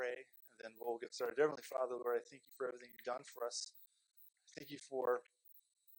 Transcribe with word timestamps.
pray, 0.00 0.16
and 0.16 0.56
then 0.62 0.72
we'll 0.80 0.96
get 0.96 1.14
started. 1.14 1.36
Heavenly 1.38 1.62
Father, 1.62 1.92
Lord, 1.92 2.16
I 2.16 2.24
thank 2.30 2.40
you 2.48 2.52
for 2.56 2.66
everything 2.68 2.88
you've 2.88 3.04
done 3.04 3.22
for 3.22 3.44
us. 3.44 3.72
Thank 4.56 4.70
you 4.70 4.78
for, 4.78 5.20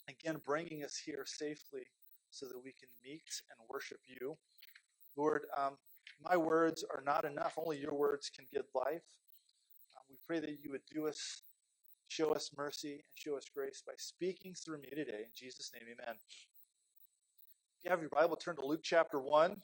again, 0.09 0.42
bringing 0.43 0.83
us 0.83 0.97
here 0.97 1.24
safely 1.28 1.86
so 2.32 2.48
that 2.48 2.58
we 2.58 2.72
can 2.72 2.90
meet 3.06 3.29
and 3.52 3.70
worship 3.70 4.00
you. 4.08 4.38
Lord, 5.16 5.44
um, 5.56 5.78
my 6.24 6.36
words 6.36 6.84
are 6.90 7.04
not 7.06 7.26
enough. 7.26 7.54
Only 7.58 7.78
your 7.78 7.94
words 7.94 8.32
can 8.36 8.46
give 8.52 8.66
life. 8.74 9.06
Um, 9.96 10.04
we 10.10 10.15
pray 10.26 10.40
that 10.40 10.49
you 10.63 10.72
would 10.72 10.86
do 10.92 11.08
us, 11.08 11.44
show 12.08 12.33
us 12.33 12.49
mercy, 12.58 12.94
and 12.94 13.13
show 13.13 13.38
us 13.38 13.46
grace 13.54 13.83
by 13.86 13.94
speaking 13.97 14.56
through 14.56 14.79
me 14.79 14.90
today. 14.90 15.22
In 15.26 15.33
Jesus' 15.36 15.72
name, 15.76 15.83
amen. 15.94 16.16
If 17.77 17.86
you 17.86 17.91
have 17.91 18.02
your 18.02 18.09
Bible, 18.09 18.36
turn 18.36 18.55
to 18.55 18.66
Luke 18.66 18.81
chapter 18.84 19.20
1. 19.20 19.58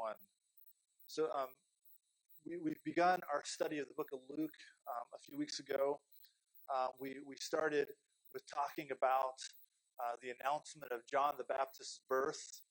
1. 0.00 0.14
So, 1.06 1.24
um, 1.36 1.52
we, 2.46 2.56
we've 2.56 2.82
begun 2.84 3.20
our 3.32 3.42
study 3.44 3.78
of 3.78 3.88
the 3.88 3.94
book 3.94 4.08
of 4.12 4.20
Luke 4.30 4.56
um, 4.88 5.06
a 5.14 5.20
few 5.20 5.36
weeks 5.36 5.60
ago. 5.60 6.00
Uh, 6.72 6.88
we, 6.98 7.16
we 7.26 7.36
started 7.36 7.88
with 8.32 8.44
talking 8.48 8.88
about 8.92 9.36
uh, 10.00 10.16
the 10.22 10.32
announcement 10.40 10.90
of 10.92 11.04
John 11.04 11.34
the 11.36 11.44
Baptist's 11.44 12.00
birth. 12.08 12.62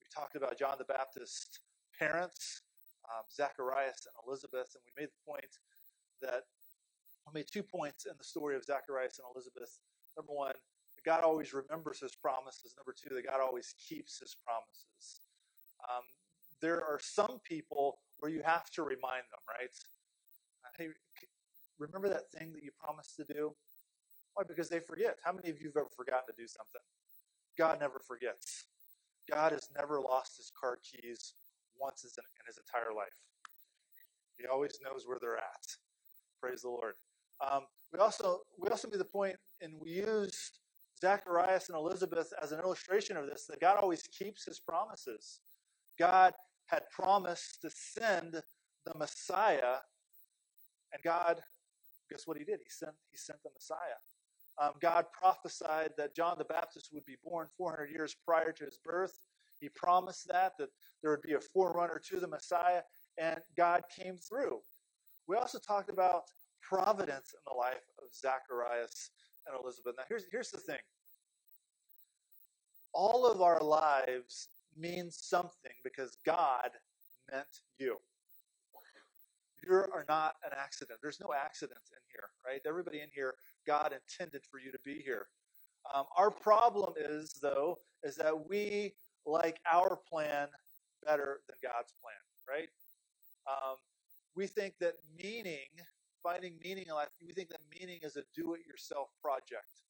We 0.00 0.06
talked 0.14 0.36
about 0.36 0.58
John 0.58 0.76
the 0.76 0.84
Baptist's 0.84 1.60
parents, 1.98 2.60
um, 3.08 3.24
Zacharias 3.32 4.04
and 4.04 4.14
Elizabeth, 4.28 4.76
and 4.76 4.84
we 4.84 4.92
made 5.00 5.08
the 5.08 5.24
point 5.24 5.56
that 6.20 6.44
we 7.24 7.40
made 7.40 7.48
two 7.50 7.62
points 7.62 8.04
in 8.04 8.12
the 8.18 8.24
story 8.24 8.56
of 8.56 8.64
Zacharias 8.64 9.18
and 9.18 9.26
Elizabeth. 9.32 9.80
Number 10.16 10.32
one, 10.32 10.52
that 10.52 11.04
God 11.04 11.24
always 11.24 11.54
remembers 11.54 12.00
his 12.00 12.14
promises. 12.14 12.74
Number 12.76 12.92
two, 12.92 13.14
that 13.14 13.24
God 13.24 13.40
always 13.40 13.72
keeps 13.80 14.20
his 14.20 14.36
promises. 14.44 15.24
Um, 15.88 16.04
there 16.60 16.82
are 16.82 17.00
some 17.02 17.40
people 17.44 17.98
where 18.20 18.30
you 18.30 18.42
have 18.44 18.70
to 18.70 18.82
remind 18.82 19.24
them, 19.30 19.40
right? 19.48 19.74
Uh, 20.64 20.70
hey, 20.78 20.88
remember 21.78 22.08
that 22.08 22.30
thing 22.30 22.52
that 22.52 22.62
you 22.62 22.70
promised 22.78 23.16
to 23.16 23.24
do? 23.24 23.54
Why? 24.34 24.44
Because 24.46 24.68
they 24.68 24.80
forget. 24.80 25.18
How 25.24 25.32
many 25.32 25.50
of 25.50 25.60
you 25.60 25.68
have 25.68 25.76
ever 25.76 25.90
forgotten 25.96 26.34
to 26.34 26.42
do 26.42 26.46
something? 26.48 26.82
God 27.58 27.80
never 27.80 27.98
forgets. 27.98 28.66
God 29.30 29.52
has 29.52 29.68
never 29.76 30.00
lost 30.00 30.36
his 30.36 30.52
car 30.60 30.78
keys 30.82 31.34
once 31.78 32.04
in 32.04 32.10
his 32.46 32.58
entire 32.58 32.94
life. 32.94 33.18
He 34.38 34.46
always 34.46 34.78
knows 34.84 35.04
where 35.06 35.18
they're 35.20 35.38
at. 35.38 35.66
Praise 36.40 36.62
the 36.62 36.68
Lord. 36.68 36.94
Um, 37.40 37.62
we 37.92 37.98
also 37.98 38.40
we 38.58 38.68
also 38.68 38.88
made 38.88 39.00
the 39.00 39.04
point, 39.04 39.36
and 39.60 39.74
we 39.80 39.90
used 39.90 40.58
Zacharias 41.00 41.68
and 41.68 41.76
Elizabeth 41.78 42.32
as 42.42 42.52
an 42.52 42.60
illustration 42.60 43.16
of 43.16 43.26
this, 43.26 43.46
that 43.46 43.60
God 43.60 43.78
always 43.80 44.02
keeps 44.02 44.44
his 44.44 44.60
promises. 44.60 45.40
God 45.98 46.34
had 46.66 46.82
promised 46.90 47.60
to 47.62 47.70
send 47.70 48.42
the 48.84 48.98
Messiah, 48.98 49.78
and 50.92 51.02
God, 51.02 51.40
guess 52.10 52.26
what 52.26 52.36
he 52.36 52.44
did? 52.44 52.60
He 52.62 52.70
sent 52.70 52.92
he 53.10 53.16
sent 53.16 53.42
the 53.42 53.50
Messiah. 53.54 53.98
Um, 54.60 54.72
God 54.80 55.06
prophesied 55.12 55.90
that 55.96 56.14
John 56.14 56.36
the 56.38 56.44
Baptist 56.44 56.90
would 56.92 57.04
be 57.04 57.16
born 57.24 57.48
400 57.56 57.90
years 57.90 58.14
prior 58.24 58.52
to 58.52 58.64
his 58.64 58.78
birth. 58.84 59.26
He 59.60 59.68
promised 59.68 60.28
that 60.28 60.52
that 60.58 60.68
there 61.02 61.10
would 61.10 61.22
be 61.22 61.34
a 61.34 61.40
forerunner 61.40 62.00
to 62.10 62.20
the 62.20 62.28
Messiah, 62.28 62.82
and 63.18 63.40
God 63.56 63.82
came 63.94 64.16
through. 64.18 64.60
We 65.26 65.36
also 65.36 65.58
talked 65.58 65.90
about 65.90 66.24
providence 66.62 67.34
in 67.34 67.40
the 67.52 67.58
life 67.58 67.84
of 67.98 68.14
Zacharias 68.14 69.10
and 69.46 69.56
Elizabeth. 69.60 69.94
Now, 69.98 70.04
here's 70.08 70.24
here's 70.30 70.50
the 70.50 70.58
thing. 70.58 70.78
All 72.92 73.26
of 73.26 73.42
our 73.42 73.60
lives 73.60 74.48
means 74.78 75.16
something 75.16 75.72
because 75.82 76.16
God 76.24 76.70
meant 77.30 77.60
you. 77.78 77.98
You 79.62 79.74
are 79.74 80.04
not 80.08 80.36
an 80.44 80.52
accident. 80.56 81.00
There's 81.02 81.20
no 81.20 81.32
accidents 81.32 81.90
in 81.92 81.98
here, 82.12 82.28
right? 82.46 82.60
Everybody 82.66 83.00
in 83.00 83.08
here, 83.14 83.34
God 83.66 83.94
intended 83.94 84.42
for 84.44 84.58
you 84.58 84.70
to 84.72 84.78
be 84.84 85.00
here. 85.00 85.28
Um, 85.92 86.04
our 86.16 86.30
problem 86.30 86.94
is, 86.98 87.34
though, 87.34 87.78
is 88.02 88.16
that 88.16 88.48
we 88.48 88.94
like 89.26 89.60
our 89.70 89.96
plan 89.96 90.48
better 91.04 91.40
than 91.48 91.56
God's 91.62 91.94
plan, 92.02 92.16
right? 92.48 92.68
Um, 93.46 93.76
we 94.34 94.46
think 94.46 94.78
that 94.80 94.94
meaning, 95.22 95.68
finding 96.22 96.58
meaning 96.62 96.86
in 96.88 96.94
life, 96.94 97.10
we 97.26 97.32
think 97.32 97.48
that 97.50 97.60
meaning 97.78 98.00
is 98.02 98.16
a 98.16 98.24
do 98.34 98.54
it 98.54 98.66
yourself 98.66 99.10
project. 99.22 99.82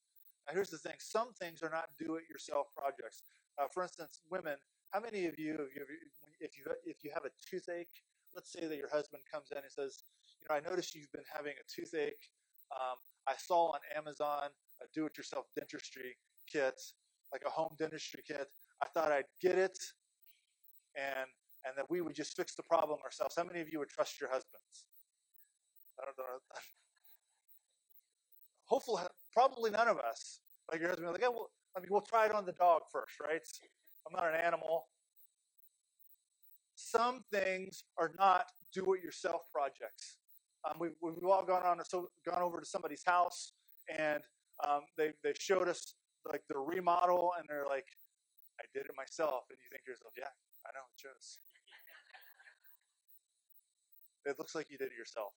Now, 0.47 0.53
here's 0.53 0.69
the 0.69 0.77
thing 0.77 0.95
some 0.99 1.33
things 1.33 1.63
are 1.63 1.69
not 1.69 1.89
do 1.97 2.15
it 2.15 2.23
yourself 2.29 2.67
projects. 2.75 3.23
Uh, 3.57 3.67
for 3.67 3.83
instance, 3.83 4.19
women, 4.29 4.57
how 4.95 5.01
many 5.01 5.25
of 5.25 5.37
you, 5.37 5.67
if 6.39 6.57
you 6.57 6.63
if 6.85 7.03
you 7.03 7.11
have 7.13 7.25
a 7.25 7.31
toothache, 7.49 7.91
let's 8.33 8.49
say 8.49 8.65
that 8.65 8.77
your 8.77 8.89
husband 8.89 9.23
comes 9.29 9.51
in 9.51 9.57
and 9.57 9.67
says, 9.67 10.03
you 10.39 10.47
know, 10.47 10.55
I 10.55 10.61
noticed 10.61 10.95
you've 10.95 11.11
been 11.11 11.27
having 11.35 11.51
a 11.51 11.65
toothache. 11.67 12.31
Um, 12.71 12.95
I 13.27 13.33
saw 13.37 13.73
on 13.73 13.79
Amazon 13.93 14.51
a 14.81 14.85
do-it-yourself 14.93 15.47
dentistry 15.53 16.15
kit, 16.49 16.79
like 17.33 17.41
a 17.45 17.49
home 17.49 17.75
dentistry 17.77 18.23
kit. 18.25 18.47
I 18.81 18.87
thought 18.87 19.11
I'd 19.11 19.27
get 19.41 19.57
it, 19.57 19.77
and 20.95 21.29
and 21.65 21.73
that 21.75 21.89
we 21.89 21.99
would 21.99 22.15
just 22.15 22.37
fix 22.37 22.55
the 22.55 22.63
problem 22.63 22.99
ourselves. 23.03 23.35
How 23.35 23.43
many 23.43 23.59
of 23.59 23.67
you 23.69 23.79
would 23.79 23.89
trust 23.89 24.21
your 24.21 24.29
husbands? 24.29 24.85
I 25.99 26.05
don't 26.05 26.17
know. 26.17 26.39
Hopefully, 28.67 29.03
probably 29.33 29.71
none 29.71 29.89
of 29.89 29.99
us. 29.99 30.39
Like 30.71 30.79
your 30.79 30.89
husband, 30.89 31.11
like, 31.11 31.21
yeah, 31.21 31.27
well, 31.27 31.51
I 31.75 31.81
mean, 31.81 31.89
we'll 31.91 32.01
try 32.01 32.27
it 32.27 32.31
on 32.31 32.45
the 32.45 32.53
dog 32.53 32.83
first, 32.91 33.19
right? 33.19 33.41
I'm 34.07 34.13
not 34.15 34.33
an 34.33 34.39
animal. 34.39 34.85
Some 36.75 37.23
things 37.31 37.83
are 37.97 38.11
not 38.19 38.45
do-it-yourself 38.73 39.41
projects. 39.51 40.17
Um, 40.65 40.77
we've, 40.79 40.95
we've 41.01 41.23
all 41.23 41.45
gone 41.45 41.63
on 41.63 41.83
so 41.85 42.09
gone 42.27 42.41
over 42.41 42.59
to 42.59 42.65
somebody's 42.65 43.03
house 43.05 43.53
and 43.89 44.21
um, 44.67 44.81
they 44.97 45.11
they 45.23 45.33
showed 45.39 45.67
us 45.67 45.95
like 46.25 46.41
the 46.49 46.57
remodel 46.57 47.33
and 47.37 47.45
they're 47.47 47.67
like, 47.69 47.85
I 48.59 48.65
did 48.73 48.85
it 48.85 48.91
myself, 48.97 49.43
and 49.49 49.59
you 49.61 49.69
think 49.69 49.83
to 49.85 49.91
yourself, 49.91 50.13
yeah, 50.17 50.31
I 50.65 50.69
know 50.73 50.85
it 50.89 50.99
shows. 50.99 51.37
It 54.25 54.39
looks 54.39 54.55
like 54.55 54.67
you 54.71 54.77
did 54.77 54.87
it 54.87 54.97
yourself. 54.97 55.33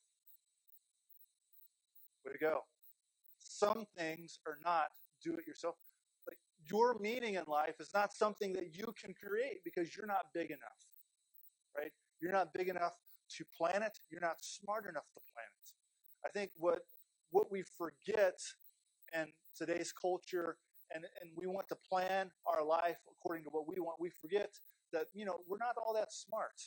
Way 2.26 2.34
to 2.34 2.38
go. 2.40 2.62
Some 3.40 3.86
things 3.98 4.40
are 4.48 4.60
not 4.64 4.88
do 5.24 5.34
it 5.34 5.46
yourself 5.48 5.76
your 6.70 6.98
meaning 7.00 7.36
in 7.36 7.44
life 7.48 7.76
is 7.80 7.90
not 7.94 8.14
something 8.14 8.54
that 8.54 8.76
you 8.76 8.94
can 9.02 9.14
create 9.14 9.64
because 9.64 9.96
you're 9.96 10.08
not 10.08 10.28
big 10.34 10.48
enough, 10.52 10.84
right? 11.78 11.92
You're 12.22 12.32
not 12.32 12.54
big 12.54 12.70
enough 12.70 12.96
to 13.38 13.46
plan 13.58 13.84
it. 13.84 13.98
You're 14.10 14.22
not 14.22 14.38
smart 14.42 14.86
enough 14.90 15.08
to 15.14 15.20
plan 15.34 15.48
it. 15.60 15.68
I 16.26 16.30
think 16.30 16.52
what 16.58 16.80
what 17.32 17.52
we 17.52 17.64
forget 17.78 18.40
in 19.14 19.28
today's 19.58 19.92
culture, 19.92 20.58
and, 20.94 21.04
and 21.22 21.30
we 21.36 21.46
want 21.46 21.68
to 21.68 21.76
plan 21.90 22.32
our 22.46 22.64
life 22.64 23.00
according 23.12 23.44
to 23.44 23.50
what 23.50 23.68
we 23.68 23.80
want, 23.80 24.00
we 24.00 24.10
forget 24.10 24.52
that 24.94 25.08
you 25.14 25.26
know 25.26 25.40
we're 25.48 25.58
not 25.58 25.76
all 25.86 25.94
that 25.94 26.12
smart, 26.12 26.60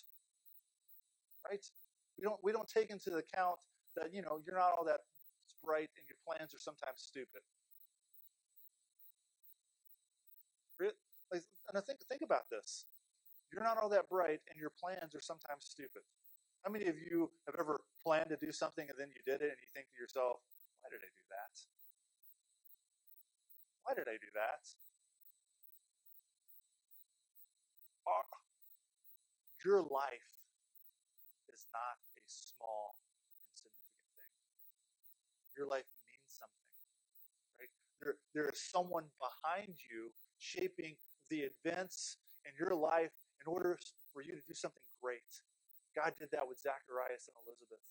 right? 1.49 1.65
We 2.19 2.25
don't 2.25 2.39
we 2.43 2.53
don't 2.53 2.69
take 2.69 2.91
into 2.91 3.17
account 3.17 3.59
that 3.97 4.13
you 4.13 4.23
know 4.23 4.41
you're 4.45 4.57
not 4.57 4.73
all 4.79 4.85
that 4.85 5.01
bright 5.65 5.89
and 5.97 6.05
your 6.09 6.17
plans 6.27 6.55
are 6.55 6.61
sometimes 6.61 7.03
stupid. 7.03 7.43
And 11.71 11.79
I 11.79 11.83
think 11.87 12.03
think 12.11 12.23
about 12.27 12.51
this. 12.51 12.85
You're 13.53 13.63
not 13.65 13.79
all 13.79 13.89
that 13.91 14.11
bright, 14.11 14.43
and 14.51 14.59
your 14.59 14.75
plans 14.75 15.15
are 15.15 15.23
sometimes 15.23 15.71
stupid. 15.71 16.03
How 16.67 16.71
many 16.71 16.87
of 16.91 16.99
you 16.99 17.31
have 17.47 17.55
ever 17.59 17.81
planned 18.03 18.29
to 18.31 18.37
do 18.37 18.53
something 18.53 18.85
and 18.85 18.99
then 18.99 19.09
you 19.15 19.23
did 19.25 19.41
it, 19.41 19.55
and 19.55 19.61
you 19.63 19.71
think 19.73 19.87
to 19.95 19.99
yourself, 20.03 20.43
"Why 20.83 20.91
did 20.91 21.01
I 21.01 21.11
do 21.15 21.25
that? 21.31 21.55
Why 23.87 23.95
did 23.95 24.09
I 24.11 24.19
do 24.19 24.31
that?" 24.35 24.67
your 29.65 29.83
life 29.85 30.33
is 31.53 31.69
not 31.73 32.01
a 32.17 32.25
small, 32.27 32.97
insignificant 33.53 34.09
thing. 34.17 34.35
Your 35.57 35.69
life 35.69 35.89
means 36.09 36.29
something, 36.33 36.73
right? 37.61 37.73
There, 38.01 38.17
there 38.33 38.49
is 38.49 38.61
someone 38.61 39.13
behind 39.21 39.77
you 39.93 40.17
shaping 40.41 40.97
the 41.31 41.49
events 41.65 42.17
in 42.45 42.53
your 42.59 42.75
life 42.75 43.13
in 43.41 43.51
order 43.51 43.79
for 44.13 44.23
you 44.23 44.33
to 44.33 44.43
do 44.47 44.55
something 44.55 44.83
great. 45.01 45.43
God 45.95 46.13
did 46.19 46.31
that 46.33 46.47
with 46.47 46.59
Zacharias 46.59 47.29
and 47.29 47.37
Elizabeth. 47.47 47.87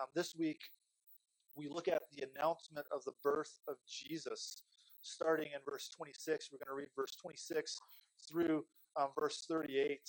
Um, 0.00 0.06
this 0.14 0.34
week, 0.34 0.60
we 1.56 1.68
look 1.68 1.88
at 1.88 2.02
the 2.12 2.24
announcement 2.34 2.86
of 2.94 3.04
the 3.04 3.12
birth 3.22 3.60
of 3.68 3.76
Jesus, 3.86 4.62
starting 5.02 5.48
in 5.52 5.60
verse 5.68 5.88
26. 5.96 6.50
We're 6.52 6.58
going 6.58 6.68
to 6.68 6.74
read 6.74 6.88
verse 6.96 7.16
26 7.16 7.78
through 8.28 8.64
um, 8.96 9.08
verse 9.18 9.44
38. 9.48 10.00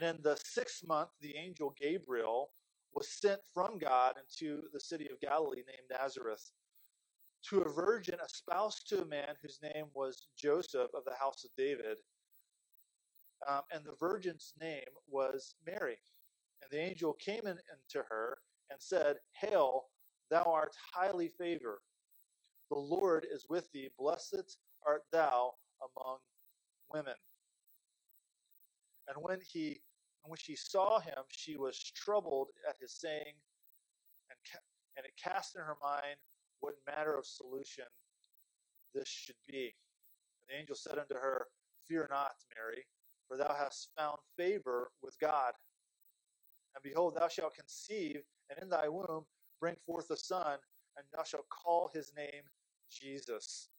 And 0.00 0.16
in 0.16 0.22
the 0.22 0.36
sixth 0.36 0.86
month, 0.86 1.10
the 1.20 1.36
angel 1.36 1.74
Gabriel 1.80 2.50
was 2.92 3.08
sent 3.08 3.40
from 3.52 3.78
God 3.78 4.16
into 4.18 4.62
the 4.72 4.80
city 4.80 5.08
of 5.12 5.20
Galilee 5.20 5.62
named 5.66 5.90
Nazareth 5.90 6.50
to 7.44 7.62
a 7.62 7.72
virgin 7.72 8.18
espoused 8.24 8.88
to 8.88 9.02
a 9.02 9.06
man 9.06 9.36
whose 9.42 9.60
name 9.62 9.86
was 9.94 10.28
Joseph 10.36 10.90
of 10.94 11.04
the 11.04 11.14
house 11.14 11.44
of 11.44 11.50
David. 11.56 11.98
Um, 13.46 13.62
and 13.72 13.84
the 13.84 13.96
virgin's 14.00 14.54
name 14.60 14.88
was 15.06 15.56
Mary. 15.64 15.98
And 16.62 16.70
the 16.70 16.78
angel 16.80 17.14
came 17.14 17.46
in, 17.46 17.58
into 17.72 18.04
her 18.08 18.38
and 18.70 18.82
said, 18.82 19.18
Hail, 19.40 19.90
thou 20.30 20.42
art 20.44 20.76
highly 20.94 21.28
favored. 21.28 21.80
The 22.70 22.78
Lord 22.78 23.26
is 23.30 23.46
with 23.48 23.70
thee. 23.72 23.90
Blessed 23.98 24.58
art 24.86 25.02
thou 25.12 25.54
among 25.82 26.18
women. 26.92 27.16
And 29.08 29.16
when 29.22 29.40
he 29.40 29.82
when 30.24 30.38
she 30.38 30.56
saw 30.56 31.00
him, 31.00 31.24
she 31.30 31.56
was 31.56 31.82
troubled 31.82 32.50
at 32.68 32.76
his 32.78 32.92
saying, 32.92 33.34
and, 34.30 34.38
ca- 34.52 34.60
and 34.96 35.06
it 35.06 35.16
cast 35.16 35.56
in 35.56 35.62
her 35.62 35.76
mind 35.82 36.18
what 36.60 36.74
matter 36.86 37.16
of 37.16 37.26
solution 37.26 37.86
this 38.94 39.08
should 39.08 39.36
be. 39.48 39.74
And 40.42 40.48
the 40.48 40.60
angel 40.60 40.76
said 40.76 40.98
unto 40.98 41.14
her, 41.14 41.46
Fear 41.86 42.08
not, 42.10 42.32
Mary, 42.56 42.84
for 43.28 43.36
thou 43.36 43.54
hast 43.54 43.90
found 43.96 44.18
favor 44.36 44.90
with 45.02 45.18
God. 45.20 45.54
And 46.74 46.82
behold, 46.82 47.16
thou 47.16 47.28
shalt 47.28 47.54
conceive, 47.54 48.22
and 48.50 48.58
in 48.62 48.68
thy 48.70 48.88
womb 48.88 49.26
bring 49.60 49.76
forth 49.86 50.10
a 50.10 50.16
son, 50.16 50.58
and 50.96 51.06
thou 51.12 51.24
shalt 51.24 51.48
call 51.50 51.90
his 51.94 52.12
name 52.16 52.44
Jesus. 52.90 53.70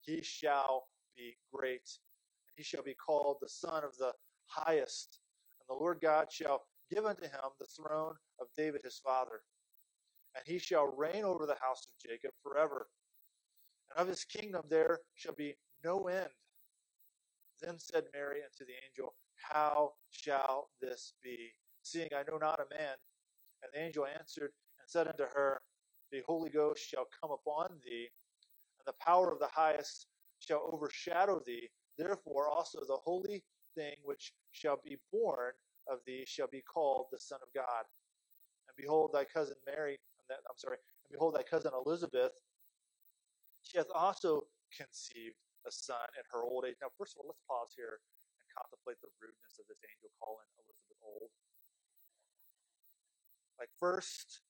He 0.00 0.22
shall 0.22 0.88
be 1.16 1.36
great, 1.52 1.88
and 2.48 2.54
he 2.56 2.62
shall 2.64 2.82
be 2.84 2.94
called 2.94 3.38
the 3.40 3.48
Son 3.48 3.84
of 3.84 3.96
the 3.98 4.14
Highest. 4.46 5.20
And 5.60 5.68
the 5.68 5.80
Lord 5.80 6.00
God 6.00 6.32
shall 6.32 6.62
give 6.90 7.06
unto 7.06 7.24
him 7.24 7.50
the 7.58 7.66
throne 7.66 8.14
of 8.40 8.48
David 8.56 8.82
his 8.84 8.98
father 8.98 9.42
and 10.38 10.46
he 10.46 10.58
shall 10.58 10.94
reign 10.96 11.24
over 11.24 11.46
the 11.46 11.56
house 11.60 11.86
of 11.88 12.08
Jacob 12.08 12.30
forever. 12.42 12.86
And 13.90 14.00
of 14.02 14.08
his 14.08 14.24
kingdom 14.24 14.62
there 14.70 15.00
shall 15.14 15.34
be 15.34 15.56
no 15.84 16.06
end. 16.06 16.30
Then 17.60 17.78
said 17.78 18.04
Mary 18.14 18.38
unto 18.42 18.64
the 18.64 18.78
angel, 18.88 19.14
How 19.36 19.92
shall 20.10 20.70
this 20.80 21.14
be, 21.22 21.50
seeing 21.82 22.08
I 22.14 22.22
know 22.30 22.38
not 22.38 22.60
a 22.60 22.72
man? 22.72 22.94
And 23.62 23.72
the 23.72 23.80
angel 23.80 24.06
answered 24.06 24.52
and 24.78 24.88
said 24.88 25.08
unto 25.08 25.24
her, 25.24 25.60
The 26.12 26.22
Holy 26.26 26.50
Ghost 26.50 26.86
shall 26.88 27.08
come 27.20 27.32
upon 27.32 27.80
thee, 27.84 28.08
and 28.78 28.86
the 28.86 29.04
power 29.04 29.32
of 29.32 29.40
the 29.40 29.48
highest 29.52 30.06
shall 30.38 30.68
overshadow 30.72 31.42
thee. 31.44 31.68
Therefore 31.96 32.48
also 32.48 32.78
the 32.86 32.98
holy 33.04 33.42
thing 33.74 33.96
which 34.04 34.32
shall 34.52 34.78
be 34.84 34.98
born 35.12 35.52
of 35.90 35.98
thee 36.06 36.24
shall 36.28 36.46
be 36.46 36.62
called 36.62 37.06
the 37.10 37.18
Son 37.18 37.40
of 37.42 37.52
God. 37.52 37.84
And 38.68 38.76
behold, 38.76 39.10
thy 39.12 39.24
cousin 39.24 39.56
Mary 39.66 39.98
that 40.28 40.44
I'm 40.48 40.56
sorry, 40.56 40.78
and 41.04 41.10
behold, 41.10 41.34
thy 41.34 41.44
cousin 41.44 41.72
Elizabeth, 41.74 42.32
she 43.62 43.76
hath 43.76 43.90
also 43.94 44.48
conceived 44.72 45.36
a 45.66 45.72
son 45.72 46.08
in 46.16 46.24
her 46.32 46.44
old 46.44 46.64
age. 46.64 46.76
Now, 46.80 46.88
first 46.96 47.16
of 47.16 47.20
all, 47.20 47.28
let's 47.28 47.42
pause 47.48 47.72
here 47.76 48.00
and 48.40 48.46
contemplate 48.52 49.00
the 49.04 49.12
rudeness 49.20 49.58
of 49.60 49.66
this 49.68 49.80
angel 49.84 50.08
calling 50.20 50.48
Elizabeth 50.56 51.00
old. 51.04 51.30
Like 53.58 53.70
first, 53.78 54.42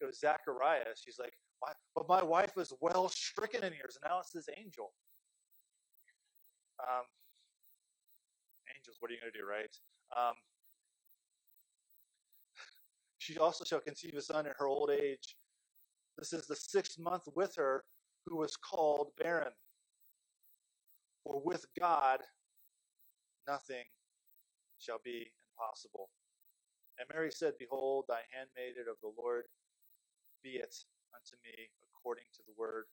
it 0.00 0.06
was 0.06 0.18
Zacharias. 0.18 1.00
She's 1.00 1.18
like, 1.18 1.32
but 1.94 2.08
my 2.08 2.22
wife 2.22 2.52
is 2.56 2.72
well 2.80 3.08
stricken 3.08 3.64
in 3.64 3.72
years, 3.72 3.98
and 3.98 4.10
now 4.10 4.20
it's 4.20 4.30
this 4.30 4.48
angel. 4.56 4.94
Um, 6.78 7.06
angels, 8.74 8.96
what 9.00 9.10
are 9.10 9.14
you 9.14 9.20
going 9.20 9.32
to 9.32 9.38
do, 9.38 9.46
right? 9.46 9.74
Um, 10.14 10.34
she 13.28 13.38
also 13.38 13.62
shall 13.62 13.80
conceive 13.80 14.14
a 14.16 14.22
son 14.22 14.46
in 14.46 14.52
her 14.58 14.66
old 14.66 14.90
age. 14.90 15.36
This 16.16 16.32
is 16.32 16.46
the 16.46 16.56
sixth 16.56 16.98
month 16.98 17.24
with 17.36 17.54
her 17.56 17.84
who 18.24 18.38
was 18.38 18.56
called 18.56 19.10
barren. 19.18 19.52
For 21.24 21.42
with 21.44 21.66
God 21.78 22.20
nothing 23.46 23.84
shall 24.78 25.00
be 25.04 25.30
impossible. 25.44 26.08
And 26.98 27.06
Mary 27.12 27.30
said, 27.30 27.52
Behold, 27.58 28.06
thy 28.08 28.20
handmaiden 28.32 28.86
of 28.90 28.96
the 29.02 29.12
Lord, 29.20 29.44
be 30.42 30.52
it 30.52 30.74
unto 31.14 31.36
me 31.44 31.68
according 31.84 32.24
to 32.34 32.42
the 32.46 32.54
word. 32.56 32.84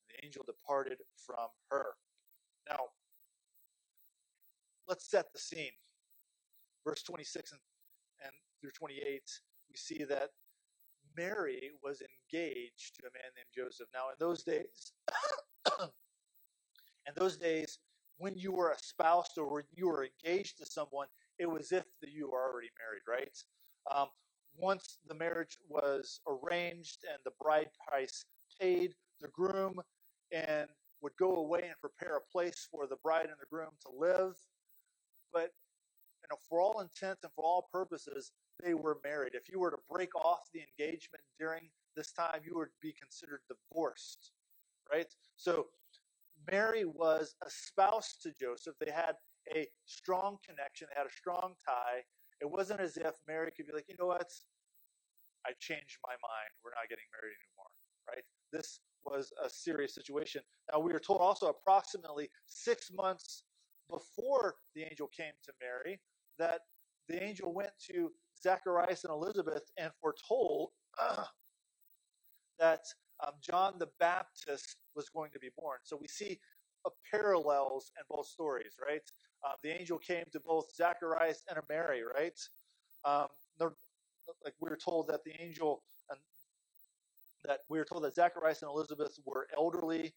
And 0.00 0.18
the 0.18 0.26
angel 0.26 0.44
departed 0.44 0.98
from 1.14 1.46
her. 1.70 1.94
Now, 2.68 2.86
let's 4.88 5.08
set 5.08 5.26
the 5.32 5.38
scene. 5.38 5.78
Verse 6.84 7.04
26 7.04 7.52
and, 7.52 7.60
and 8.24 8.32
through 8.60 8.70
28, 8.72 9.22
we 9.68 9.76
see 9.76 10.04
that 10.04 10.30
Mary 11.16 11.70
was 11.82 12.02
engaged 12.02 12.96
to 12.96 13.02
a 13.02 13.12
man 13.14 13.30
named 13.36 13.48
Joseph. 13.54 13.88
Now, 13.94 14.08
in 14.10 14.16
those 14.18 14.42
days, 14.42 14.92
in 15.80 17.14
those 17.16 17.36
days, 17.36 17.78
when 18.18 18.34
you 18.36 18.52
were 18.52 18.72
espoused 18.72 19.38
or 19.38 19.52
when 19.52 19.64
you 19.72 19.88
were 19.88 20.06
engaged 20.06 20.58
to 20.58 20.66
someone, 20.66 21.08
it 21.38 21.48
was 21.48 21.72
if 21.72 21.84
you 22.02 22.30
were 22.30 22.42
already 22.42 22.68
married, 22.78 23.02
right? 23.08 23.36
Um, 23.94 24.08
once 24.56 24.98
the 25.08 25.14
marriage 25.14 25.56
was 25.68 26.20
arranged 26.28 27.04
and 27.10 27.18
the 27.24 27.32
bride 27.40 27.70
price 27.88 28.24
paid, 28.60 28.94
the 29.20 29.28
groom 29.28 29.80
and 30.32 30.68
would 31.02 31.16
go 31.18 31.36
away 31.36 31.62
and 31.64 31.80
prepare 31.80 32.16
a 32.16 32.32
place 32.32 32.68
for 32.70 32.86
the 32.86 32.96
bride 33.02 33.26
and 33.26 33.40
the 33.40 33.46
groom 33.50 33.70
to 33.82 33.92
live. 33.98 34.34
But 35.32 35.50
for 36.48 36.60
all 36.60 36.80
intents 36.80 37.24
and 37.24 37.32
for 37.34 37.44
all 37.44 37.68
purposes, 37.72 38.32
they 38.62 38.74
were 38.74 38.98
married. 39.04 39.34
If 39.34 39.48
you 39.48 39.58
were 39.58 39.70
to 39.70 39.78
break 39.90 40.14
off 40.14 40.40
the 40.52 40.60
engagement 40.60 41.24
during 41.38 41.70
this 41.96 42.12
time, 42.12 42.40
you 42.44 42.56
would 42.56 42.68
be 42.80 42.92
considered 42.92 43.40
divorced, 43.48 44.32
right? 44.92 45.12
So 45.36 45.66
Mary 46.50 46.84
was 46.84 47.34
a 47.44 47.50
spouse 47.50 48.16
to 48.22 48.32
Joseph. 48.38 48.74
They 48.80 48.92
had 48.92 49.14
a 49.54 49.66
strong 49.86 50.38
connection, 50.46 50.88
they 50.90 50.98
had 50.98 51.08
a 51.08 51.12
strong 51.12 51.54
tie. 51.66 52.02
It 52.40 52.50
wasn't 52.50 52.80
as 52.80 52.96
if 52.96 53.14
Mary 53.26 53.50
could 53.54 53.66
be 53.66 53.72
like, 53.72 53.86
you 53.88 53.96
know 53.98 54.06
what? 54.06 54.30
I 55.46 55.52
changed 55.58 55.98
my 56.06 56.12
mind. 56.12 56.50
We're 56.64 56.70
not 56.76 56.88
getting 56.88 57.04
married 57.12 57.36
anymore, 57.36 57.70
right? 58.08 58.24
This 58.52 58.80
was 59.04 59.32
a 59.44 59.48
serious 59.48 59.94
situation. 59.94 60.42
Now, 60.72 60.80
we 60.80 60.92
are 60.92 60.98
told 60.98 61.20
also 61.20 61.48
approximately 61.48 62.28
six 62.46 62.90
months 62.92 63.44
before 63.88 64.56
the 64.74 64.82
angel 64.82 65.08
came 65.08 65.32
to 65.44 65.52
Mary 65.60 66.00
that 66.40 66.62
the 67.08 67.22
angel 67.22 67.54
went 67.54 67.72
to 67.92 68.12
Zacharias 68.42 69.04
and 69.04 69.12
Elizabeth 69.12 69.64
and 69.78 69.92
foretold 70.00 70.70
uh, 71.00 71.24
that 72.58 72.82
um, 73.26 73.34
John 73.42 73.74
the 73.78 73.88
Baptist 74.00 74.78
was 74.96 75.08
going 75.10 75.30
to 75.32 75.40
be 75.40 75.50
born. 75.58 75.78
So 75.84 75.98
we 76.00 76.08
see 76.08 76.40
uh, 76.86 76.90
parallels 77.12 77.92
in 77.98 78.04
both 78.10 78.26
stories, 78.26 78.74
right? 78.86 79.02
Uh, 79.46 79.54
the 79.62 79.78
angel 79.78 79.98
came 79.98 80.24
to 80.32 80.40
both 80.40 80.74
Zacharias 80.74 81.44
and 81.48 81.58
Mary, 81.68 82.02
right? 82.02 82.38
Um, 83.04 83.28
like 84.44 84.54
we 84.60 84.70
are 84.70 84.78
told 84.78 85.08
that 85.08 85.24
the 85.24 85.32
angel 85.42 85.82
and 86.10 86.18
that 87.44 87.60
we 87.68 87.78
were 87.78 87.84
told 87.84 88.04
that 88.04 88.14
Zacharias 88.14 88.62
and 88.62 88.70
Elizabeth 88.70 89.18
were 89.26 89.48
elderly 89.56 90.14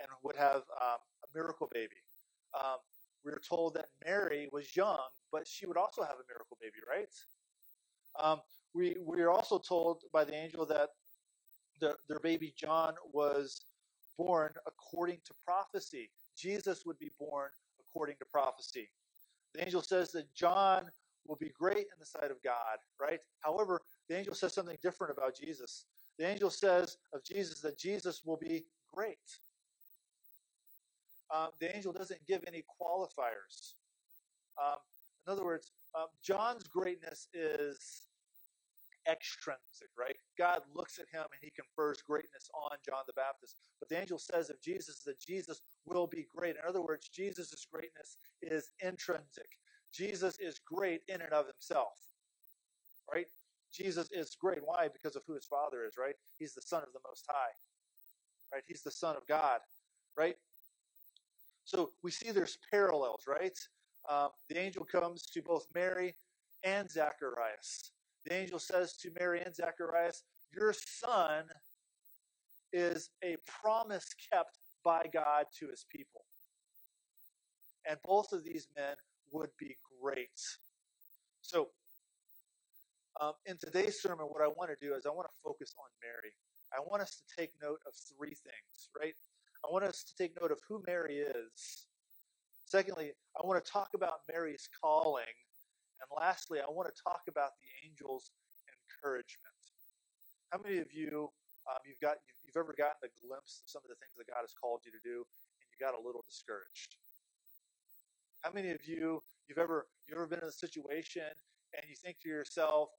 and 0.00 0.08
would 0.22 0.36
have 0.36 0.62
um, 0.80 1.00
a 1.24 1.28
miracle 1.34 1.68
baby. 1.72 1.96
Um, 2.58 2.78
were 3.24 3.40
told 3.40 3.74
that 3.74 3.90
Mary 4.04 4.48
was 4.52 4.76
young, 4.76 5.10
but 5.32 5.46
she 5.46 5.66
would 5.66 5.76
also 5.76 6.02
have 6.02 6.18
a 6.18 6.24
miracle 6.28 6.58
baby, 6.60 6.78
right? 6.88 7.14
Um, 8.18 8.42
we 8.74 8.96
we 9.00 9.22
are 9.22 9.30
also 9.30 9.58
told 9.58 10.04
by 10.12 10.24
the 10.24 10.34
angel 10.34 10.66
that 10.66 10.90
the, 11.80 11.98
their 12.08 12.20
baby 12.20 12.52
John 12.56 12.96
was 13.12 13.66
born 14.16 14.54
according 14.66 15.20
to 15.22 15.34
prophecy. 15.34 16.10
Jesus 16.36 16.86
would 16.86 16.98
be 16.98 17.10
born 17.18 17.52
according 17.80 18.18
to 18.18 18.26
prophecy. 18.26 18.90
The 19.54 19.64
angel 19.64 19.82
says 19.82 20.12
that 20.12 20.34
John 20.34 20.92
will 21.26 21.36
be 21.36 21.50
great 21.50 21.88
in 21.92 21.98
the 21.98 22.06
sight 22.06 22.30
of 22.30 22.42
God, 22.42 22.78
right? 23.00 23.20
However, 23.40 23.82
the 24.08 24.16
angel 24.16 24.34
says 24.34 24.54
something 24.54 24.78
different 24.82 25.16
about 25.16 25.36
Jesus. 25.36 25.86
The 26.18 26.26
angel 26.26 26.50
says 26.50 26.98
of 27.12 27.24
Jesus 27.24 27.60
that 27.62 27.78
Jesus 27.78 28.24
will 28.24 28.38
be 28.38 28.66
great. 28.92 29.38
Um, 31.30 31.50
the 31.60 31.74
angel 31.74 31.92
doesn't 31.92 32.26
give 32.26 32.44
any 32.46 32.64
qualifiers. 32.80 33.74
Um, 34.62 34.78
in 35.26 35.32
other 35.32 35.44
words, 35.44 35.72
um, 35.94 36.08
John's 36.22 36.64
greatness 36.64 37.28
is 37.34 38.02
extrinsic, 39.08 39.90
right? 39.98 40.16
God 40.36 40.62
looks 40.74 40.98
at 40.98 41.08
him 41.10 41.26
and 41.32 41.40
he 41.42 41.50
confers 41.50 42.02
greatness 42.02 42.50
on 42.54 42.78
John 42.84 43.04
the 43.06 43.12
Baptist. 43.12 43.60
But 43.80 43.88
the 43.88 44.00
angel 44.00 44.18
says 44.18 44.50
of 44.50 44.60
Jesus 44.60 45.00
that 45.04 45.20
Jesus 45.20 45.62
will 45.84 46.06
be 46.06 46.24
great. 46.36 46.56
In 46.56 46.62
other 46.66 46.82
words, 46.82 47.08
Jesus' 47.08 47.66
greatness 47.66 48.18
is 48.42 48.72
intrinsic. 48.80 49.58
Jesus 49.92 50.38
is 50.38 50.58
great 50.60 51.02
in 51.08 51.20
and 51.22 51.32
of 51.32 51.46
himself, 51.46 52.16
right? 53.12 53.28
Jesus 53.72 54.10
is 54.12 54.34
great. 54.36 54.64
Why? 54.66 54.88
Because 54.88 55.16
of 55.16 55.24
who 55.26 55.34
his 55.34 55.46
Father 55.46 55.84
is, 55.84 55.96
right? 55.98 56.16
He's 56.38 56.54
the 56.54 56.62
Son 56.62 56.82
of 56.84 56.92
the 56.92 57.00
Most 57.06 57.26
High, 57.28 57.52
right? 58.52 58.64
He's 58.66 58.82
the 58.82 58.90
Son 58.92 59.16
of 59.16 59.26
God, 59.26 59.62
right? 60.16 60.38
So 61.66 61.92
we 62.04 62.12
see 62.12 62.32
there's 62.32 62.58
parallels, 62.72 63.24
right? 63.28 63.58
Um, 64.10 64.30
the 64.50 64.58
angel 64.58 64.86
comes 64.86 65.24
to 65.34 65.42
both 65.42 65.68
Mary 65.74 66.16
and 66.64 66.90
Zacharias. 66.90 67.92
The 68.26 68.34
angel 68.34 68.60
says 68.60 68.96
to 68.98 69.10
Mary 69.18 69.42
and 69.44 69.54
Zacharias, 69.54 70.24
Your 70.56 70.74
son 70.74 71.44
is 72.72 73.10
a 73.24 73.36
promise 73.62 74.14
kept 74.32 74.58
by 74.84 75.06
God 75.12 75.46
to 75.60 75.68
his 75.68 75.86
people. 75.90 76.22
And 77.88 77.98
both 78.04 78.32
of 78.32 78.44
these 78.44 78.68
men 78.76 78.96
would 79.32 79.50
be 79.58 79.76
great. 80.02 80.40
So, 81.42 81.70
um, 83.20 83.34
in 83.46 83.58
today's 83.58 84.00
sermon, 84.00 84.26
what 84.26 84.42
I 84.42 84.48
want 84.48 84.70
to 84.70 84.76
do 84.86 84.94
is 84.94 85.06
I 85.06 85.10
want 85.10 85.28
to 85.28 85.40
focus 85.42 85.74
on 85.78 85.88
Mary. 86.02 86.34
I 86.76 86.80
want 86.80 87.02
us 87.02 87.16
to 87.22 87.36
take 87.36 87.52
note 87.62 87.80
of 87.86 87.94
three 87.94 88.34
things, 88.34 88.90
right? 89.00 89.14
I 89.66 89.72
want 89.72 89.84
us 89.84 90.04
to 90.04 90.14
take 90.14 90.38
note 90.40 90.52
of 90.52 90.60
who 90.68 90.82
Mary 90.86 91.18
is. 91.18 91.86
Secondly, 92.66 93.10
I 93.34 93.44
want 93.44 93.58
to 93.64 93.66
talk 93.66 93.90
about 93.94 94.22
Mary's 94.30 94.68
calling. 94.80 95.34
And 95.98 96.06
lastly, 96.14 96.60
I 96.60 96.70
want 96.70 96.86
to 96.86 97.02
talk 97.02 97.22
about 97.26 97.58
the 97.58 97.88
angel's 97.88 98.30
encouragement. 98.70 99.58
How 100.52 100.60
many 100.62 100.78
of 100.78 100.92
you 100.94 101.30
um, 101.66 101.82
you've 101.82 101.98
got 101.98 102.22
you've, 102.30 102.38
you've 102.46 102.56
ever 102.56 102.74
gotten 102.78 103.02
a 103.02 103.10
glimpse 103.26 103.58
of 103.58 103.66
some 103.66 103.82
of 103.82 103.90
the 103.90 103.98
things 103.98 104.14
that 104.14 104.30
God 104.30 104.46
has 104.46 104.54
called 104.54 104.86
you 104.86 104.92
to 104.94 105.02
do, 105.02 105.26
and 105.58 105.66
you 105.66 105.78
got 105.82 105.98
a 105.98 106.02
little 106.02 106.22
discouraged? 106.22 106.94
How 108.46 108.54
many 108.54 108.70
of 108.70 108.86
you 108.86 109.18
you've 109.50 109.58
ever 109.58 109.90
you 110.06 110.14
ever 110.14 110.30
been 110.30 110.46
in 110.46 110.48
a 110.48 110.54
situation 110.54 111.26
and 111.74 111.82
you 111.90 111.96
think 111.98 112.22
to 112.22 112.28
yourself, 112.28 112.90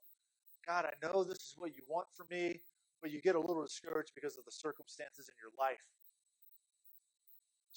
God, 0.68 0.84
I 0.84 0.92
know 1.00 1.24
this 1.24 1.40
is 1.40 1.56
what 1.56 1.72
you 1.72 1.84
want 1.88 2.08
for 2.12 2.28
me, 2.28 2.60
but 3.00 3.12
you 3.12 3.22
get 3.22 3.36
a 3.36 3.40
little 3.40 3.64
discouraged 3.64 4.12
because 4.20 4.36
of 4.36 4.44
the 4.44 4.52
circumstances 4.52 5.32
in 5.32 5.36
your 5.40 5.56
life. 5.56 5.97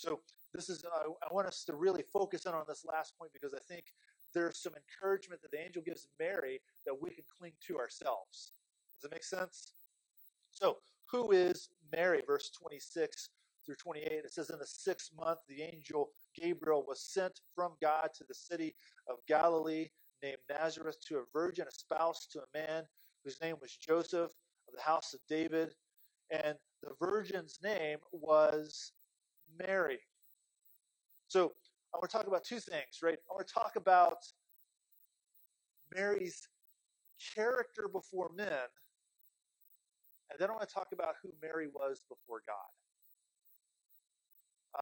So 0.01 0.21
this 0.55 0.71
is 0.71 0.83
I, 0.91 1.07
I 1.09 1.35
want 1.35 1.47
us 1.47 1.63
to 1.65 1.75
really 1.75 2.03
focus 2.03 2.47
in 2.47 2.55
on 2.55 2.65
this 2.67 2.85
last 2.87 3.19
point 3.19 3.33
because 3.35 3.55
I 3.55 3.61
think 3.69 3.85
there's 4.35 4.59
some 4.59 4.73
encouragement 4.75 5.43
that 5.43 5.51
the 5.51 5.61
angel 5.61 5.83
gives 5.85 6.09
Mary 6.19 6.61
that 6.87 6.95
we 7.01 7.11
can 7.11 7.25
cling 7.39 7.53
to 7.67 7.79
ourselves. 7.79 8.53
Does 8.97 9.11
it 9.11 9.15
make 9.15 9.25
sense? 9.25 9.73
So, 10.51 10.79
who 11.11 11.33
is 11.33 11.69
Mary? 11.93 12.23
Verse 12.27 12.51
26 12.51 13.29
through 13.67 13.77
28. 13.77 14.07
It 14.11 14.33
says, 14.33 14.51
In 14.51 14.59
the 14.59 14.67
sixth 14.67 15.11
month, 15.17 15.41
the 15.49 15.63
angel 15.63 16.11
Gabriel 16.35 16.85
was 16.87 17.03
sent 17.03 17.41
from 17.55 17.73
God 17.83 18.11
to 18.17 18.25
the 18.27 18.35
city 18.35 18.75
of 19.09 19.17
Galilee 19.29 19.89
named 20.23 20.39
Nazareth 20.49 20.97
to 21.09 21.19
a 21.19 21.25
virgin 21.33 21.67
espoused 21.69 22.33
to 22.33 22.41
a 22.41 22.59
man 22.59 22.85
whose 23.25 23.41
name 23.43 23.57
was 23.61 23.77
Joseph 23.77 24.33
of 24.69 24.75
the 24.75 24.83
house 24.83 25.13
of 25.15 25.21
David. 25.29 25.75
And 26.31 26.57
the 26.83 26.93
virgin's 27.01 27.59
name 27.63 27.99
was 28.13 28.93
Mary. 29.59 30.01
So 31.29 31.53
I 31.95 31.99
want 31.99 32.11
to 32.11 32.17
talk 32.17 32.27
about 32.27 32.45
two 32.45 32.61
things, 32.61 32.99
right? 33.03 33.19
I 33.31 33.35
want 33.35 33.47
to 33.47 33.55
talk 33.55 33.77
about 33.77 34.19
Mary's 35.95 36.49
character 37.37 37.89
before 37.93 38.31
men 38.37 38.69
and 40.31 40.39
then 40.39 40.51
I 40.51 40.53
want 40.53 40.69
to 40.69 40.75
talk 40.75 40.89
about 40.93 41.17
who 41.23 41.31
Mary 41.43 41.69
was 41.69 42.03
before 42.09 42.43
God. 42.47 42.83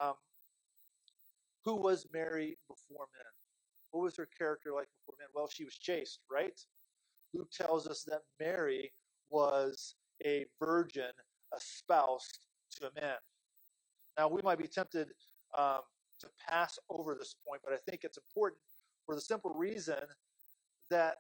Um, 0.08 0.14
who 1.64 1.76
was 1.76 2.06
Mary 2.12 2.58
before 2.68 3.06
men? 3.16 3.32
What 3.90 4.02
was 4.04 4.16
her 4.16 4.28
character 4.38 4.72
like 4.74 4.88
before 5.00 5.16
men? 5.18 5.28
Well, 5.34 5.48
she 5.48 5.64
was 5.64 5.74
chaste, 5.74 6.20
right? 6.30 6.58
Luke 7.34 7.50
tells 7.52 7.86
us 7.86 8.04
that 8.04 8.22
Mary 8.40 8.92
was 9.30 9.96
a 10.24 10.46
virgin 10.60 11.12
espoused 11.56 12.40
to 12.72 12.88
a 12.88 13.00
man. 13.00 13.16
Now, 14.18 14.26
we 14.26 14.42
might 14.42 14.58
be 14.58 14.66
tempted 14.66 15.08
um, 15.56 15.78
to 16.18 16.26
pass 16.48 16.76
over 16.90 17.14
this 17.14 17.36
point, 17.46 17.62
but 17.64 17.72
I 17.72 17.76
think 17.88 18.02
it's 18.02 18.18
important 18.18 18.60
for 19.06 19.14
the 19.14 19.20
simple 19.20 19.54
reason 19.54 20.02
that 20.90 21.18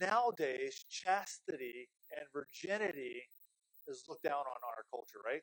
nowadays 0.00 0.86
chastity 0.88 1.88
and 2.16 2.24
virginity 2.32 3.22
is 3.88 4.04
looked 4.08 4.22
down 4.22 4.34
on 4.34 4.46
in 4.46 4.68
our 4.68 4.84
culture, 4.92 5.18
right? 5.26 5.42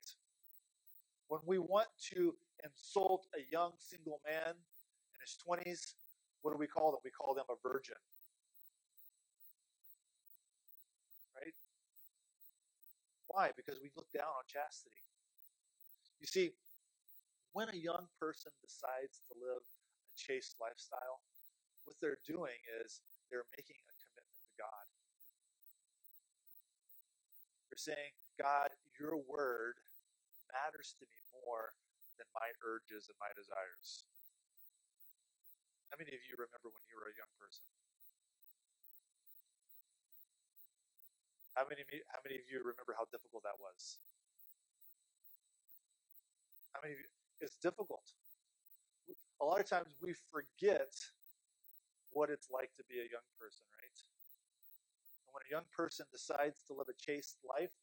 When 1.27 1.41
we 1.45 1.59
want 1.59 1.87
to 2.13 2.35
insult 2.63 3.25
a 3.35 3.41
young 3.51 3.71
single 3.77 4.21
man 4.25 4.53
in 4.55 5.19
his 5.19 5.37
20s, 5.45 5.95
what 6.41 6.51
do 6.51 6.57
we 6.57 6.67
call 6.67 6.91
them? 6.91 7.01
We 7.03 7.11
call 7.11 7.33
them 7.33 7.45
a 7.49 7.55
virgin. 7.67 7.95
Right? 11.35 11.53
Why? 13.27 13.51
Because 13.57 13.79
we 13.81 13.89
look 13.97 14.07
down 14.13 14.29
on 14.29 14.45
chastity. 14.47 15.01
You 16.25 16.33
see, 16.33 16.57
when 17.53 17.69
a 17.69 17.77
young 17.77 18.09
person 18.17 18.49
decides 18.57 19.21
to 19.29 19.37
live 19.37 19.61
a 20.09 20.13
chaste 20.17 20.57
lifestyle, 20.57 21.21
what 21.85 22.01
they're 22.01 22.17
doing 22.25 22.57
is 22.81 23.05
they're 23.29 23.45
making 23.53 23.77
a 23.77 23.93
commitment 24.01 24.41
to 24.41 24.53
God. 24.57 24.85
They're 27.69 27.77
saying, 27.77 28.17
God, 28.41 28.73
your 28.97 29.21
word 29.21 29.77
matters 30.49 30.97
to 30.97 31.05
me 31.05 31.21
more 31.45 31.77
than 32.17 32.25
my 32.33 32.49
urges 32.65 33.05
and 33.05 33.17
my 33.21 33.29
desires. 33.37 34.05
How 35.93 35.97
many 35.97 36.13
of 36.13 36.21
you 36.25 36.37
remember 36.37 36.69
when 36.73 36.85
you 36.89 36.97
were 37.01 37.09
a 37.09 37.17
young 37.17 37.33
person? 37.37 37.65
How 41.57 41.65
many, 41.65 41.81
how 42.13 42.21
many 42.21 42.37
of 42.37 42.45
you 42.51 42.61
remember 42.61 42.84
Many 46.85 46.97
it's 47.41 47.57
difficult. 47.63 48.05
A 49.41 49.45
lot 49.45 49.59
of 49.59 49.67
times 49.67 49.97
we 50.01 50.13
forget 50.31 50.93
what 52.11 52.29
it's 52.29 52.49
like 52.51 52.69
to 52.77 52.83
be 52.87 52.99
a 53.01 53.09
young 53.09 53.25
person, 53.41 53.65
right? 53.73 53.97
And 55.25 55.33
when 55.33 55.41
a 55.49 55.51
young 55.51 55.65
person 55.75 56.05
decides 56.11 56.61
to 56.67 56.73
live 56.73 56.87
a 56.89 56.93
chaste 57.01 57.37
life, 57.57 57.73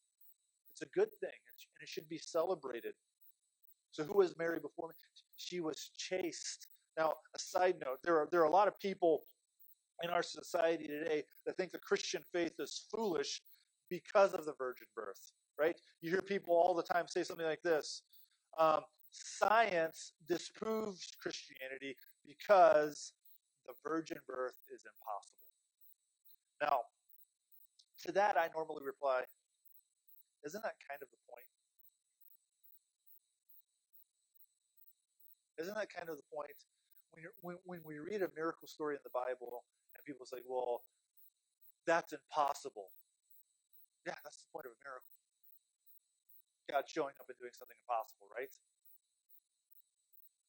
it's 0.70 0.82
a 0.82 0.90
good 0.94 1.10
thing 1.18 1.34
and 1.34 1.82
it 1.82 1.88
should 1.88 2.08
be 2.08 2.18
celebrated. 2.18 2.94
So, 3.90 4.04
who 4.04 4.18
was 4.18 4.38
Mary 4.38 4.60
before 4.60 4.88
me? 4.88 4.94
She 5.36 5.58
was 5.60 5.90
chaste. 5.98 6.68
Now, 6.96 7.14
a 7.34 7.38
side 7.40 7.76
note 7.84 7.98
there 8.04 8.18
are, 8.18 8.28
there 8.30 8.40
are 8.40 8.50
a 8.52 8.56
lot 8.58 8.68
of 8.68 8.78
people 8.78 9.24
in 10.04 10.10
our 10.10 10.22
society 10.22 10.86
today 10.86 11.24
that 11.44 11.56
think 11.56 11.72
the 11.72 11.78
Christian 11.78 12.22
faith 12.32 12.54
is 12.60 12.86
foolish 12.94 13.42
because 13.90 14.32
of 14.32 14.44
the 14.44 14.54
virgin 14.56 14.86
birth, 14.94 15.32
right? 15.58 15.76
You 16.00 16.10
hear 16.10 16.22
people 16.22 16.54
all 16.54 16.74
the 16.74 16.84
time 16.84 17.08
say 17.08 17.24
something 17.24 17.46
like 17.46 17.62
this 17.62 18.02
um, 18.58 18.82
Science 19.12 20.12
disproves 20.26 21.12
Christianity 21.20 21.96
because 22.26 23.12
the 23.66 23.74
virgin 23.84 24.18
birth 24.26 24.56
is 24.72 24.82
impossible. 24.86 25.46
Now, 26.62 26.80
to 28.06 28.12
that, 28.12 28.36
I 28.38 28.48
normally 28.54 28.84
reply, 28.86 29.22
Isn't 30.44 30.62
that 30.62 30.76
kind 30.88 31.02
of 31.02 31.08
the 31.10 31.20
point? 31.28 31.46
Isn't 35.58 35.74
that 35.74 35.92
kind 35.94 36.08
of 36.08 36.16
the 36.16 36.28
point? 36.34 36.56
When, 37.12 37.24
when, 37.42 37.56
when 37.64 37.80
we 37.86 37.98
read 37.98 38.22
a 38.22 38.30
miracle 38.34 38.68
story 38.68 38.94
in 38.96 39.02
the 39.04 39.14
Bible 39.14 39.64
and 39.94 40.04
people 40.04 40.26
say, 40.26 40.38
Well, 40.48 40.82
that's 41.86 42.12
impossible. 42.12 42.90
Yeah, 44.06 44.14
that's 44.24 44.38
the 44.38 44.50
point 44.52 44.66
of 44.66 44.72
a 44.72 44.80
miracle. 44.82 45.21
God 46.70 46.84
showing 46.86 47.14
up 47.20 47.28
and 47.28 47.38
doing 47.38 47.52
something 47.54 47.76
impossible, 47.82 48.28
right? 48.30 48.50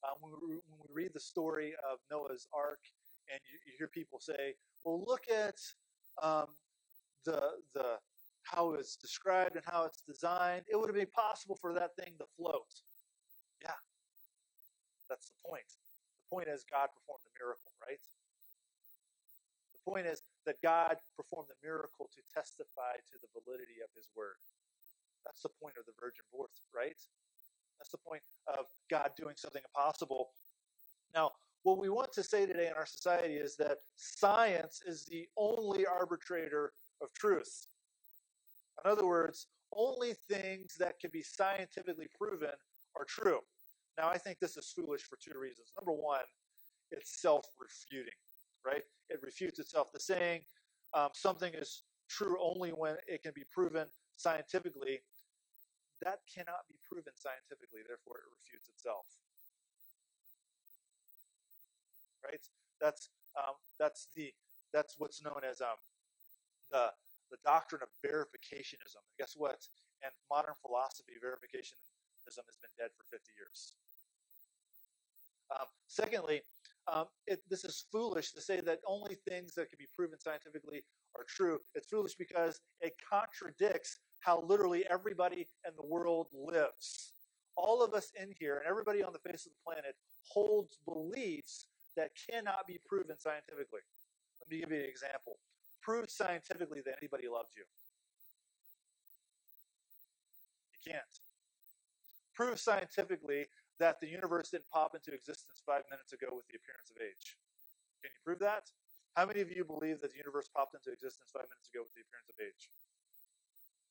Um, 0.03 0.19
when, 0.19 0.33
we, 0.43 0.59
when, 0.67 0.79
we, 0.83 0.91
read 0.91 1.11
the 1.13 1.23
story 1.23 1.73
of 1.89 1.99
Noah's 2.11 2.47
Ark, 2.53 2.83
and 3.31 3.39
you, 3.47 3.55
you 3.65 3.71
hear 3.77 3.87
people 3.87 4.19
say, 4.19 4.55
"Well, 4.83 4.99
look 5.07 5.23
at 5.31 5.55
um, 6.21 6.51
the 7.25 7.63
the 7.73 7.97
how 8.43 8.73
it's 8.73 8.95
described 8.95 9.55
and 9.55 9.63
how 9.65 9.85
it's 9.85 10.03
designed, 10.03 10.67
it 10.67 10.75
would 10.75 10.89
have 10.89 10.99
been 10.99 11.15
possible 11.15 11.55
for 11.55 11.73
that 11.73 11.95
thing 11.95 12.13
to 12.19 12.25
float. 12.35 12.67
Yeah, 13.63 13.79
that's 15.09 15.31
the 15.31 15.39
point. 15.47 15.63
The 15.71 16.27
point 16.35 16.47
is 16.51 16.65
God 16.67 16.91
performed 16.91 17.23
the 17.23 17.31
miracle, 17.39 17.71
right? 17.79 18.03
The 19.71 19.81
point 19.87 20.07
is 20.07 20.21
that 20.45 20.59
God 20.61 20.99
performed 21.15 21.47
the 21.47 21.59
miracle 21.63 22.11
to 22.11 22.21
testify 22.35 22.99
to 22.99 23.15
the 23.23 23.31
validity 23.31 23.79
of 23.79 23.89
His 23.95 24.11
word. 24.11 24.39
That's 25.25 25.41
the 25.41 25.49
point 25.61 25.75
of 25.79 25.85
the 25.85 25.93
virgin 25.99 26.25
birth, 26.31 26.59
right? 26.75 26.97
That's 27.79 27.91
the 27.91 27.97
point 27.97 28.23
of 28.47 28.65
God 28.89 29.11
doing 29.17 29.35
something 29.37 29.61
impossible. 29.75 30.29
Now, 31.13 31.31
what 31.63 31.79
we 31.79 31.89
want 31.89 32.11
to 32.13 32.23
say 32.23 32.45
today 32.45 32.67
in 32.67 32.73
our 32.73 32.85
society 32.85 33.35
is 33.35 33.55
that 33.57 33.77
science 33.95 34.81
is 34.85 35.05
the 35.05 35.27
only 35.37 35.85
arbitrator 35.85 36.73
of 37.01 37.13
truth. 37.13 37.67
In 38.83 38.91
other 38.91 39.05
words, 39.05 39.47
only 39.75 40.13
things 40.13 40.75
that 40.79 40.99
can 40.99 41.09
be 41.11 41.23
scientifically 41.23 42.07
proven 42.19 42.49
are 42.97 43.05
true. 43.05 43.39
Now, 43.97 44.09
I 44.09 44.17
think 44.17 44.39
this 44.39 44.57
is 44.57 44.73
foolish 44.75 45.03
for 45.03 45.17
two 45.21 45.37
reasons. 45.39 45.71
Number 45.79 45.91
one, 45.93 46.25
it's 46.91 47.21
self 47.21 47.45
refuting, 47.59 48.13
right? 48.65 48.83
It 49.09 49.19
refutes 49.23 49.59
itself. 49.59 49.91
The 49.93 49.99
saying 49.99 50.41
um, 50.93 51.09
something 51.13 51.53
is 51.53 51.83
true 52.09 52.37
only 52.41 52.69
when 52.69 52.95
it 53.07 53.23
can 53.23 53.31
be 53.35 53.43
proven 53.51 53.85
scientifically, 54.17 54.99
that 56.03 56.21
cannot 56.27 56.67
be 56.67 56.75
proven 56.83 57.13
scientifically, 57.15 57.81
therefore, 57.87 58.19
it 58.21 58.29
refutes 58.31 58.69
itself. 58.69 59.07
Right? 62.23 62.43
That's 62.79 63.09
um, 63.35 63.55
that's 63.79 64.07
the 64.15 64.31
that's 64.71 64.95
what's 64.97 65.21
known 65.23 65.41
as 65.47 65.61
um, 65.61 65.79
the, 66.71 66.89
the 67.29 67.37
doctrine 67.45 67.81
of 67.83 67.89
verificationism. 68.01 69.01
And 69.05 69.15
guess 69.19 69.33
what? 69.37 69.61
and 70.03 70.11
modern 70.29 70.53
philosophy, 70.61 71.15
verificationism 71.23 72.43
has 72.45 72.59
been 72.59 72.75
dead 72.77 72.91
for 72.95 73.03
50 73.07 73.31
years. 73.39 73.73
Um, 75.51 75.67
secondly, 75.87 76.41
um, 76.91 77.05
it, 77.27 77.39
this 77.49 77.63
is 77.63 77.85
foolish 77.91 78.31
to 78.33 78.41
say 78.41 78.59
that 78.59 78.79
only 78.85 79.15
things 79.15 79.55
that 79.55 79.69
can 79.69 79.79
be 79.79 79.87
proven 79.95 80.19
scientifically 80.19 80.83
are 81.15 81.23
true. 81.27 81.59
It's 81.73 81.87
foolish 81.87 82.15
because 82.15 82.59
it 82.81 82.95
contradicts 82.99 83.99
how 84.23 84.41
literally 84.41 84.85
everybody 84.89 85.47
in 85.67 85.73
the 85.75 85.85
world 85.85 86.27
lives. 86.33 87.11
All 87.55 87.83
of 87.83 87.93
us 87.93 88.11
in 88.19 88.33
here 88.39 88.57
and 88.57 88.65
everybody 88.67 89.03
on 89.03 89.13
the 89.13 89.19
face 89.19 89.45
of 89.45 89.51
the 89.51 89.63
planet 89.65 89.95
holds 90.29 90.77
beliefs 90.85 91.67
that 91.95 92.11
cannot 92.29 92.65
be 92.67 92.79
proven 92.87 93.19
scientifically. 93.19 93.81
Let 94.41 94.49
me 94.49 94.59
give 94.61 94.71
you 94.71 94.79
an 94.83 94.89
example. 94.89 95.37
Prove 95.81 96.09
scientifically 96.09 96.81
that 96.85 96.95
anybody 97.01 97.27
loves 97.27 97.51
you. 97.55 97.63
You 100.73 100.93
can't. 100.93 101.13
Prove 102.33 102.59
scientifically 102.59 103.45
that 103.79 103.99
the 104.01 104.07
universe 104.07 104.49
didn't 104.49 104.69
pop 104.71 104.95
into 104.95 105.13
existence 105.13 105.61
five 105.65 105.83
minutes 105.91 106.13
ago 106.13 106.31
with 106.31 106.47
the 106.47 106.57
appearance 106.57 106.89
of 106.89 106.97
age. 107.03 107.37
Can 108.01 108.09
you 108.09 108.21
prove 108.25 108.39
that? 108.39 108.71
How 109.15 109.25
many 109.25 109.41
of 109.41 109.51
you 109.51 109.63
believe 109.63 110.01
that 110.01 110.11
the 110.11 110.17
universe 110.17 110.49
popped 110.49 110.73
into 110.73 110.89
existence 110.89 111.29
five 111.29 111.45
minutes 111.45 111.69
ago 111.69 111.85
with 111.85 111.93
the 111.93 112.01
appearance 112.01 112.31
of 112.33 112.37
age? 112.41 112.63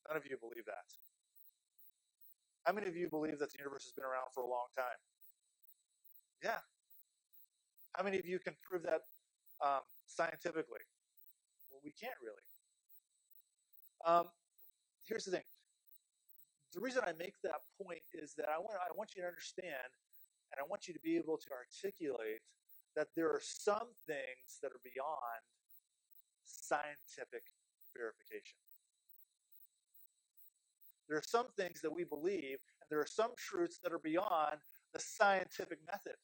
None 0.08 0.16
of 0.16 0.24
you 0.26 0.36
believe 0.36 0.66
that. 0.66 0.88
How 2.64 2.72
many 2.72 2.86
of 2.86 2.96
you 2.96 3.08
believe 3.08 3.38
that 3.38 3.50
the 3.50 3.58
universe 3.58 3.84
has 3.84 3.92
been 3.92 4.04
around 4.04 4.30
for 4.34 4.42
a 4.42 4.50
long 4.50 4.70
time? 4.74 4.98
Yeah. 6.42 6.62
How 7.94 8.02
many 8.02 8.18
of 8.18 8.26
you 8.26 8.38
can 8.38 8.54
prove 8.62 8.82
that 8.82 9.02
um, 9.60 9.82
scientifically? 10.06 10.82
Well, 11.70 11.80
we 11.84 11.92
can't 11.92 12.18
really. 12.22 12.46
Um, 14.06 14.26
here's 15.06 15.24
the 15.24 15.30
thing 15.30 15.46
the 16.72 16.80
reason 16.80 17.02
I 17.04 17.12
make 17.12 17.36
that 17.44 17.60
point 17.76 18.02
is 18.16 18.32
that 18.40 18.48
I 18.48 18.58
want 18.58 18.80
I 18.80 18.88
want 18.96 19.12
you 19.14 19.22
to 19.22 19.28
understand, 19.28 19.92
and 20.50 20.56
I 20.56 20.64
want 20.64 20.88
you 20.88 20.94
to 20.94 21.00
be 21.04 21.16
able 21.20 21.36
to 21.36 21.48
articulate 21.52 22.40
that 22.96 23.08
there 23.14 23.28
are 23.28 23.44
some 23.44 23.92
things 24.08 24.60
that 24.62 24.72
are 24.72 24.80
beyond 24.80 25.44
scientific 26.44 27.44
verification. 27.92 28.61
There 31.08 31.18
are 31.18 31.24
some 31.26 31.46
things 31.56 31.80
that 31.82 31.94
we 31.94 32.04
believe, 32.04 32.58
and 32.80 32.88
there 32.90 33.00
are 33.00 33.06
some 33.06 33.32
truths 33.36 33.78
that 33.82 33.92
are 33.92 33.98
beyond 33.98 34.58
the 34.92 35.00
scientific 35.00 35.78
method. 35.86 36.16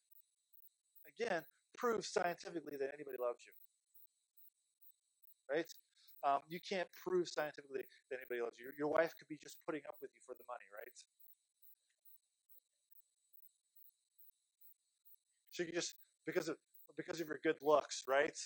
Again, 1.18 1.42
prove 1.76 2.06
scientifically 2.06 2.76
that 2.78 2.90
anybody 2.94 3.16
loves 3.20 3.40
you. 3.47 3.52
Right? 5.50 5.73
Um, 6.25 6.40
you 6.49 6.58
can't 6.61 6.88
prove 7.04 7.28
scientifically 7.28 7.82
that 8.11 8.18
anybody 8.18 8.42
loves 8.42 8.56
you. 8.58 8.66
Your, 8.66 8.75
your 8.78 8.88
wife 8.88 9.14
could 9.18 9.28
be 9.28 9.38
just 9.42 9.58
putting 9.64 9.82
up 9.88 9.97
with 10.02 10.11
you 10.14 10.20
for 10.26 10.35
the 10.35 10.44
money, 10.49 10.66
right? 10.75 10.97
She 15.52 15.64
could 15.64 15.75
just 15.75 15.94
because 16.26 16.49
of 16.49 16.56
because 16.97 17.20
of 17.20 17.28
your 17.28 17.40
good 17.42 17.56
looks, 17.62 18.04
right? 18.08 18.38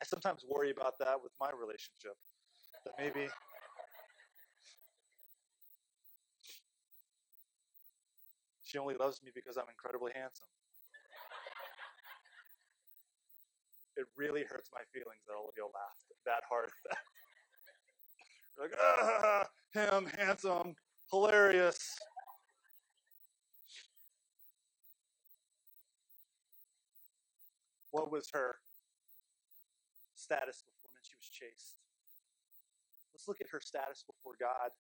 I 0.00 0.04
sometimes 0.04 0.44
worry 0.48 0.70
about 0.70 0.98
that 1.00 1.22
with 1.22 1.32
my 1.40 1.50
relationship. 1.50 2.14
That 2.84 2.94
maybe 2.98 3.28
she 8.64 8.78
only 8.78 8.94
loves 8.94 9.20
me 9.22 9.30
because 9.34 9.56
I'm 9.56 9.68
incredibly 9.68 10.12
handsome. 10.14 10.46
it 13.98 14.06
really 14.16 14.44
hurts 14.44 14.70
my 14.72 14.82
feelings 14.92 15.22
that 15.26 15.34
all 15.34 15.48
of 15.48 15.54
you 15.56 15.64
laughed 15.64 16.06
that 16.24 16.42
hard. 16.48 16.70
like, 18.60 18.70
ah, 18.80 19.44
him, 19.74 20.06
handsome, 20.16 20.76
hilarious. 21.10 21.98
What 27.90 28.12
was 28.12 28.28
her 28.32 28.56
status 30.28 30.60
before 30.60 30.92
when 30.92 31.00
she 31.00 31.16
was 31.16 31.24
chaste? 31.32 31.80
Let's 33.16 33.24
look 33.24 33.40
at 33.40 33.48
her 33.48 33.64
status 33.64 34.04
before 34.04 34.36
God. 34.36 34.76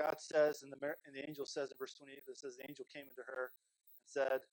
God 0.00 0.16
says, 0.16 0.64
and 0.64 0.72
the, 0.72 0.80
and 1.04 1.12
the 1.12 1.20
angel 1.28 1.44
says 1.44 1.68
in 1.68 1.76
verse 1.76 1.92
28, 1.92 2.24
it 2.24 2.40
says, 2.40 2.56
the 2.56 2.64
angel 2.64 2.88
came 2.88 3.04
into 3.04 3.20
her 3.20 3.52
and 3.52 4.08
said, 4.08 4.48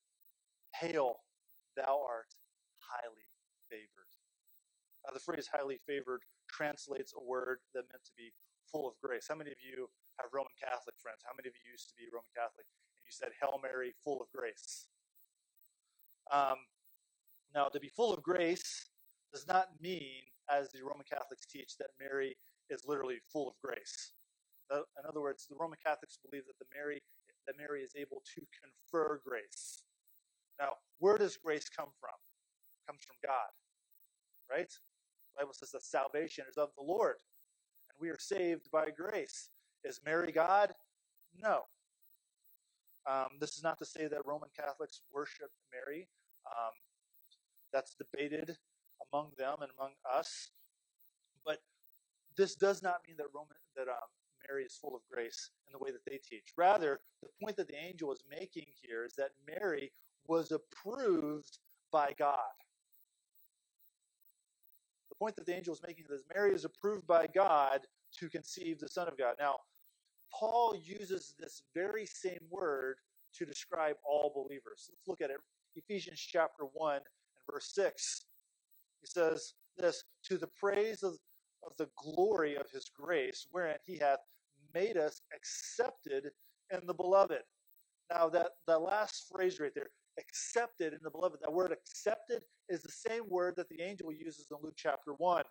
Hail, 0.76 1.24
thou 1.72 2.04
art 2.04 2.36
highly 2.84 3.32
favored. 3.72 4.12
The 5.08 5.24
phrase 5.24 5.48
highly 5.48 5.80
favored 5.88 6.20
translates 6.52 7.16
a 7.16 7.22
word 7.24 7.64
that 7.72 7.88
meant 7.88 8.04
to 8.04 8.12
be 8.12 8.36
full 8.68 8.84
of 8.84 9.00
grace. 9.00 9.24
How 9.24 9.40
many 9.40 9.48
of 9.48 9.56
you 9.64 9.88
have 10.20 10.28
Roman 10.36 10.52
Catholic 10.60 11.00
friends? 11.00 11.24
How 11.24 11.32
many 11.32 11.48
of 11.48 11.56
you 11.56 11.64
used 11.64 11.88
to 11.88 11.96
be 11.96 12.12
Roman 12.12 12.28
Catholic 12.36 12.68
and 12.68 13.02
you 13.08 13.14
said, 13.14 13.32
Hail 13.40 13.56
Mary, 13.56 13.96
full 14.04 14.20
of 14.20 14.28
grace? 14.28 14.92
Um, 16.28 16.60
now, 17.56 17.72
to 17.72 17.80
be 17.80 17.88
full 17.88 18.12
of 18.12 18.20
grace 18.22 18.92
does 19.32 19.46
not 19.46 19.68
mean, 19.80 20.22
as 20.50 20.70
the 20.72 20.82
Roman 20.82 21.04
Catholics 21.10 21.46
teach, 21.46 21.76
that 21.78 21.90
Mary 22.00 22.36
is 22.70 22.82
literally 22.86 23.18
full 23.32 23.48
of 23.48 23.54
grace. 23.62 24.12
Uh, 24.70 24.82
in 25.00 25.08
other 25.08 25.20
words, 25.20 25.46
the 25.48 25.56
Roman 25.58 25.78
Catholics 25.84 26.18
believe 26.28 26.44
that 26.46 26.58
the 26.58 26.66
Mary 26.76 27.02
that 27.46 27.56
Mary 27.58 27.82
is 27.82 27.92
able 27.96 28.22
to 28.34 28.42
confer 28.60 29.20
grace. 29.26 29.82
Now, 30.60 30.72
where 30.98 31.18
does 31.18 31.38
grace 31.38 31.68
come 31.68 31.88
from? 32.00 32.10
comes 32.88 33.02
from 33.06 33.16
God, 33.22 33.50
right? 34.50 34.70
The 34.70 35.42
Bible 35.42 35.54
says 35.54 35.70
that 35.72 35.84
salvation 35.84 36.44
is 36.50 36.56
of 36.56 36.70
the 36.76 36.84
Lord, 36.84 37.16
and 37.90 37.98
we 38.00 38.08
are 38.08 38.18
saved 38.18 38.70
by 38.72 38.86
grace. 38.90 39.50
Is 39.84 40.00
Mary 40.04 40.32
God? 40.32 40.74
No. 41.40 41.62
Um, 43.08 43.38
this 43.40 43.56
is 43.56 43.62
not 43.62 43.78
to 43.78 43.86
say 43.86 44.06
that 44.08 44.26
Roman 44.26 44.50
Catholics 44.58 45.02
worship 45.12 45.50
Mary. 45.72 46.08
Um, 46.46 46.72
that's 47.72 47.94
debated 47.94 48.56
among 49.12 49.32
them 49.38 49.56
and 49.62 49.70
among 49.78 49.92
us. 50.10 50.50
But 51.44 51.60
this 52.36 52.54
does 52.56 52.82
not 52.82 53.02
mean 53.06 53.16
that 53.18 53.26
Roman 53.34 53.56
that 53.76 53.88
um, 53.88 54.10
Mary 54.48 54.64
is 54.64 54.76
full 54.76 54.96
of 54.96 55.02
grace 55.12 55.50
in 55.66 55.72
the 55.72 55.78
way 55.78 55.92
that 55.92 56.04
they 56.06 56.18
teach. 56.18 56.52
Rather, 56.56 57.00
the 57.22 57.28
point 57.42 57.56
that 57.56 57.68
the 57.68 57.76
angel 57.76 58.12
is 58.12 58.24
making 58.30 58.66
here 58.82 59.04
is 59.04 59.14
that 59.16 59.32
Mary 59.46 59.92
was 60.28 60.52
approved 60.52 61.58
by 61.92 62.14
God 62.18 62.52
The 65.10 65.16
point 65.16 65.36
that 65.36 65.46
the 65.46 65.54
angel 65.56 65.74
is 65.74 65.82
making 65.86 66.06
is 66.10 66.24
Mary 66.34 66.54
is 66.54 66.64
approved 66.66 67.06
by 67.06 67.28
God 67.28 67.86
to 68.18 68.30
conceive 68.30 68.80
the 68.80 68.88
Son 68.88 69.08
of 69.08 69.18
God. 69.18 69.36
Now, 69.40 69.56
Paul 70.32 70.76
uses 70.76 71.34
this 71.38 71.62
very 71.74 72.06
same 72.06 72.40
word 72.50 72.98
to 73.34 73.46
describe 73.46 73.96
all 74.04 74.32
believers. 74.34 74.90
Let's 74.90 75.08
look 75.08 75.22
at 75.22 75.30
it. 75.30 75.38
Ephesians 75.76 76.20
chapter 76.20 76.64
1 76.64 76.96
and 76.96 77.04
verse 77.50 77.72
6. 77.74 78.27
He 79.00 79.06
says 79.06 79.54
this 79.76 80.04
To 80.26 80.38
the 80.38 80.48
praise 80.60 81.02
of, 81.02 81.14
of 81.64 81.72
the 81.78 81.88
glory 81.96 82.56
of 82.56 82.66
his 82.72 82.90
grace, 82.94 83.46
wherein 83.50 83.78
he 83.86 83.98
hath 83.98 84.20
made 84.74 84.96
us 84.96 85.20
accepted 85.34 86.30
in 86.72 86.86
the 86.86 86.94
beloved. 86.94 87.42
Now, 88.10 88.28
that, 88.30 88.52
that 88.66 88.80
last 88.80 89.26
phrase 89.32 89.60
right 89.60 89.72
there, 89.74 89.90
accepted 90.18 90.92
in 90.92 91.00
the 91.02 91.10
beloved. 91.10 91.38
That 91.42 91.52
word 91.52 91.72
accepted 91.72 92.42
is 92.68 92.82
the 92.82 92.92
same 92.92 93.24
word 93.28 93.54
that 93.56 93.68
the 93.68 93.82
angel 93.82 94.12
uses 94.12 94.46
in 94.50 94.58
Luke 94.62 94.74
chapter 94.76 95.12
1. 95.12 95.44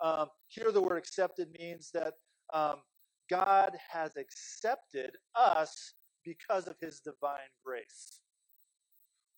Um, 0.00 0.28
here, 0.48 0.72
the 0.72 0.82
word 0.82 0.98
accepted 0.98 1.48
means 1.58 1.90
that 1.92 2.14
um, 2.52 2.76
God 3.30 3.76
has 3.90 4.16
accepted 4.16 5.12
us 5.34 5.94
because 6.24 6.66
of 6.68 6.76
his 6.80 7.00
divine 7.00 7.50
grace. 7.64 8.20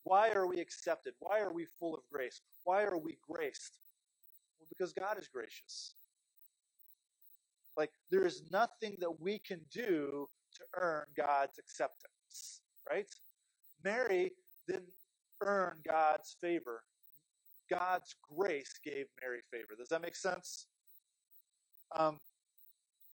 Why 0.04 0.30
are 0.30 0.46
we 0.46 0.60
accepted? 0.60 1.14
Why 1.18 1.40
are 1.40 1.52
we 1.52 1.66
full 1.66 1.94
of 1.94 2.02
grace? 2.12 2.42
Why 2.64 2.84
are 2.84 2.98
we 2.98 3.18
graced? 3.28 3.78
Well, 4.58 4.68
because 4.68 4.92
God 4.92 5.18
is 5.18 5.28
gracious. 5.28 5.94
Like, 7.76 7.92
there 8.10 8.26
is 8.26 8.50
nothing 8.50 8.96
that 9.00 9.20
we 9.20 9.38
can 9.38 9.60
do 9.72 10.28
to 10.54 10.64
earn 10.74 11.06
God's 11.16 11.58
acceptance, 11.58 12.62
right? 12.88 13.08
Mary 13.84 14.32
didn't 14.66 14.94
earn 15.42 15.78
God's 15.86 16.36
favor. 16.40 16.84
God's 17.70 18.14
grace 18.22 18.78
gave 18.84 19.06
Mary 19.22 19.42
favor. 19.50 19.76
Does 19.78 19.88
that 19.88 20.02
make 20.02 20.16
sense? 20.16 20.66
Um, 21.96 22.18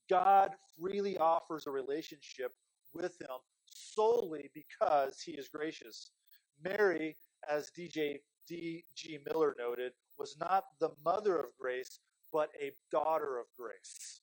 God 0.08 0.56
freely 0.80 1.18
offers 1.18 1.66
a 1.66 1.70
relationship 1.70 2.52
with 2.94 3.20
him 3.20 3.38
solely 3.66 4.50
because 4.54 5.20
he 5.20 5.32
is 5.32 5.48
gracious. 5.48 6.12
Mary, 6.62 7.16
as 7.48 7.70
DJ 7.76 8.20
D.G. 8.48 9.18
Miller 9.26 9.54
noted, 9.58 9.92
was 10.18 10.36
not 10.38 10.64
the 10.80 10.90
mother 11.04 11.36
of 11.36 11.46
grace, 11.58 12.00
but 12.32 12.50
a 12.60 12.72
daughter 12.90 13.38
of 13.38 13.46
grace. 13.58 14.20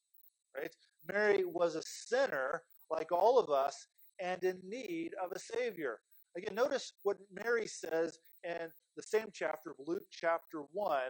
Right? 0.55 0.73
Mary 1.07 1.43
was 1.45 1.75
a 1.75 1.83
sinner 1.83 2.63
like 2.89 3.11
all 3.11 3.39
of 3.39 3.49
us 3.49 3.87
and 4.19 4.43
in 4.43 4.59
need 4.63 5.11
of 5.21 5.31
a 5.31 5.39
savior. 5.39 5.99
Again, 6.37 6.55
notice 6.55 6.93
what 7.03 7.17
Mary 7.31 7.67
says 7.67 8.17
in 8.43 8.69
the 8.95 9.03
same 9.03 9.27
chapter 9.33 9.71
of 9.71 9.87
Luke, 9.87 10.05
chapter 10.11 10.63
1, 10.71 11.01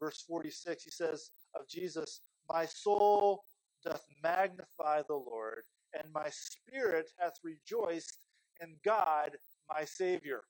verse 0.00 0.22
46, 0.26 0.84
he 0.84 0.90
says 0.90 1.30
of 1.54 1.68
Jesus, 1.68 2.20
My 2.52 2.66
soul 2.66 3.44
doth 3.84 4.04
magnify 4.22 5.02
the 5.08 5.14
Lord, 5.14 5.62
and 5.94 6.12
my 6.12 6.28
spirit 6.30 7.10
hath 7.18 7.34
rejoiced 7.42 8.18
in 8.60 8.74
God 8.84 9.36
my 9.70 9.84
Savior. 9.84 10.42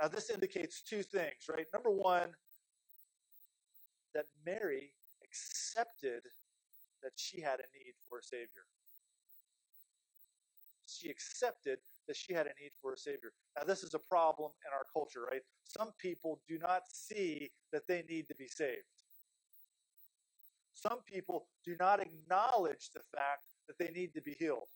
Now, 0.00 0.08
this 0.08 0.30
indicates 0.30 0.80
two 0.80 1.02
things, 1.02 1.48
right? 1.48 1.66
Number 1.72 1.90
one, 1.90 2.30
that 4.14 4.26
Mary 4.46 4.92
accepted 5.24 6.22
that 7.02 7.12
she 7.16 7.40
had 7.40 7.60
a 7.60 7.68
need 7.76 7.94
for 8.08 8.18
a 8.18 8.22
Savior. 8.22 8.66
She 10.86 11.10
accepted 11.10 11.78
that 12.06 12.16
she 12.16 12.32
had 12.32 12.46
a 12.46 12.54
need 12.60 12.72
for 12.80 12.92
a 12.92 12.96
Savior. 12.96 13.32
Now, 13.56 13.64
this 13.64 13.82
is 13.82 13.94
a 13.94 13.98
problem 13.98 14.52
in 14.66 14.72
our 14.72 14.84
culture, 14.92 15.26
right? 15.30 15.42
Some 15.64 15.92
people 15.98 16.40
do 16.48 16.58
not 16.58 16.82
see 16.92 17.50
that 17.72 17.86
they 17.86 18.02
need 18.08 18.28
to 18.28 18.34
be 18.34 18.48
saved. 18.48 18.84
Some 20.74 21.00
people 21.06 21.48
do 21.64 21.76
not 21.78 22.00
acknowledge 22.00 22.90
the 22.94 23.02
fact 23.14 23.44
that 23.66 23.78
they 23.78 23.90
need 23.92 24.14
to 24.14 24.22
be 24.22 24.36
healed. 24.38 24.68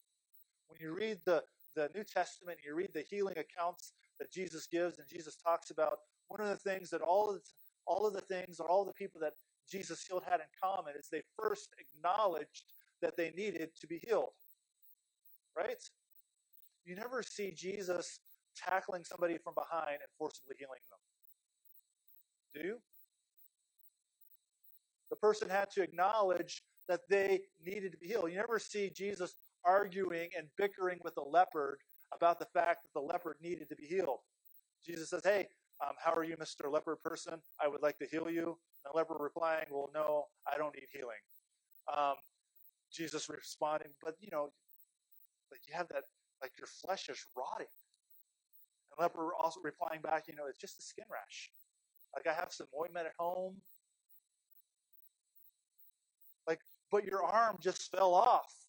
When 0.67 0.81
you 0.81 0.95
read 0.95 1.19
the, 1.25 1.43
the 1.75 1.91
New 1.95 2.05
Testament, 2.05 2.59
you 2.65 2.75
read 2.75 2.91
the 2.93 3.03
healing 3.09 3.39
accounts 3.39 3.93
that 4.19 4.33
Jesus 4.33 4.67
gives, 4.67 4.99
and 4.99 5.09
Jesus 5.09 5.37
talks 5.37 5.71
about 5.71 5.99
one 6.29 6.41
of 6.41 6.49
the 6.49 6.57
things 6.57 6.91
that 6.91 7.01
all 7.01 7.31
of 7.31 7.37
the, 7.37 7.43
all 7.87 8.07
of 8.07 8.15
the 8.15 8.21
things 8.21 8.61
or 8.61 8.67
all 8.71 8.85
the 8.85 8.93
people 8.93 9.21
that 9.21 9.35
Jesus 9.71 10.05
healed 10.07 10.25
had 10.29 10.41
in 10.41 10.47
common 10.63 10.95
is 10.99 11.09
they 11.09 11.23
first 11.39 11.75
acknowledged 11.79 12.65
that 13.01 13.17
they 13.17 13.31
needed 13.31 13.71
to 13.81 13.87
be 13.87 13.99
healed. 14.07 14.31
Right? 15.57 15.83
You 16.85 16.95
never 16.97 17.23
see 17.23 17.53
Jesus 17.53 18.21
tackling 18.57 19.05
somebody 19.05 19.39
from 19.39 19.55
behind 19.55 19.95
and 19.95 20.11
forcibly 20.19 20.57
healing 20.59 20.81
them. 20.91 22.63
Do 22.63 22.69
you? 22.69 22.79
The 25.11 25.17
person 25.17 25.49
had 25.49 25.71
to 25.73 25.83
acknowledge 25.83 26.63
that 26.89 27.01
they 27.09 27.41
needed 27.65 27.93
to 27.93 27.99
be 27.99 28.09
healed. 28.09 28.31
You 28.31 28.37
never 28.37 28.59
see 28.59 28.91
Jesus 28.91 29.35
arguing 29.65 30.31
and 30.37 30.49
bickering 30.57 30.99
with 31.05 31.17
a 31.17 31.23
leopard 31.23 31.79
about 32.17 32.39
the 32.39 32.47
fact 32.47 32.85
that 32.85 32.93
the 32.95 33.05
leopard 33.05 33.37
needed 33.43 33.69
to 33.71 33.77
be 33.77 33.87
healed. 33.87 34.21
Jesus 34.85 35.11
says, 35.11 35.23
Hey, 35.25 35.49
um, 35.87 35.95
how 36.05 36.15
are 36.15 36.25
you, 36.25 36.37
Mr. 36.37 36.71
Leopard 36.73 37.01
person? 37.03 37.35
I 37.61 37.69
would 37.69 37.83
like 37.83 37.99
to 37.99 38.07
heal 38.07 38.31
you. 38.31 38.59
And 38.85 38.93
the 38.93 38.97
leopard 38.97 39.19
replying, 39.21 39.67
Well, 39.71 39.91
no, 39.95 40.27
I 40.53 40.59
don't 40.59 40.75
need 40.75 40.89
healing. 40.93 41.23
Um, 41.97 42.17
Jesus 42.93 43.29
responding, 43.29 43.93
But 44.03 44.17
you 44.21 44.31
know, 44.33 44.51
like 45.53 45.63
you 45.69 45.75
have 45.75 45.89
that, 45.91 46.05
like 46.43 46.53
your 46.59 46.69
flesh 46.69 47.09
is 47.09 47.25
rotting. 47.37 47.67
And 48.93 49.01
leopard 49.01 49.31
also 49.41 49.61
replying 49.63 50.03
back, 50.03 50.25
You 50.29 50.37
know, 50.37 50.47
it's 50.49 50.61
just 50.61 50.79
a 50.79 50.83
skin 50.83 51.07
rash. 51.13 51.51
Like 52.17 52.27
I 52.27 52.35
have 52.39 52.53
some 52.53 52.69
ointment 52.79 53.07
at 53.07 53.15
home. 53.19 53.57
Like, 56.49 56.61
but 56.91 57.05
your 57.05 57.25
arm 57.25 57.59
just 57.63 57.91
fell 57.91 58.15
off. 58.15 58.62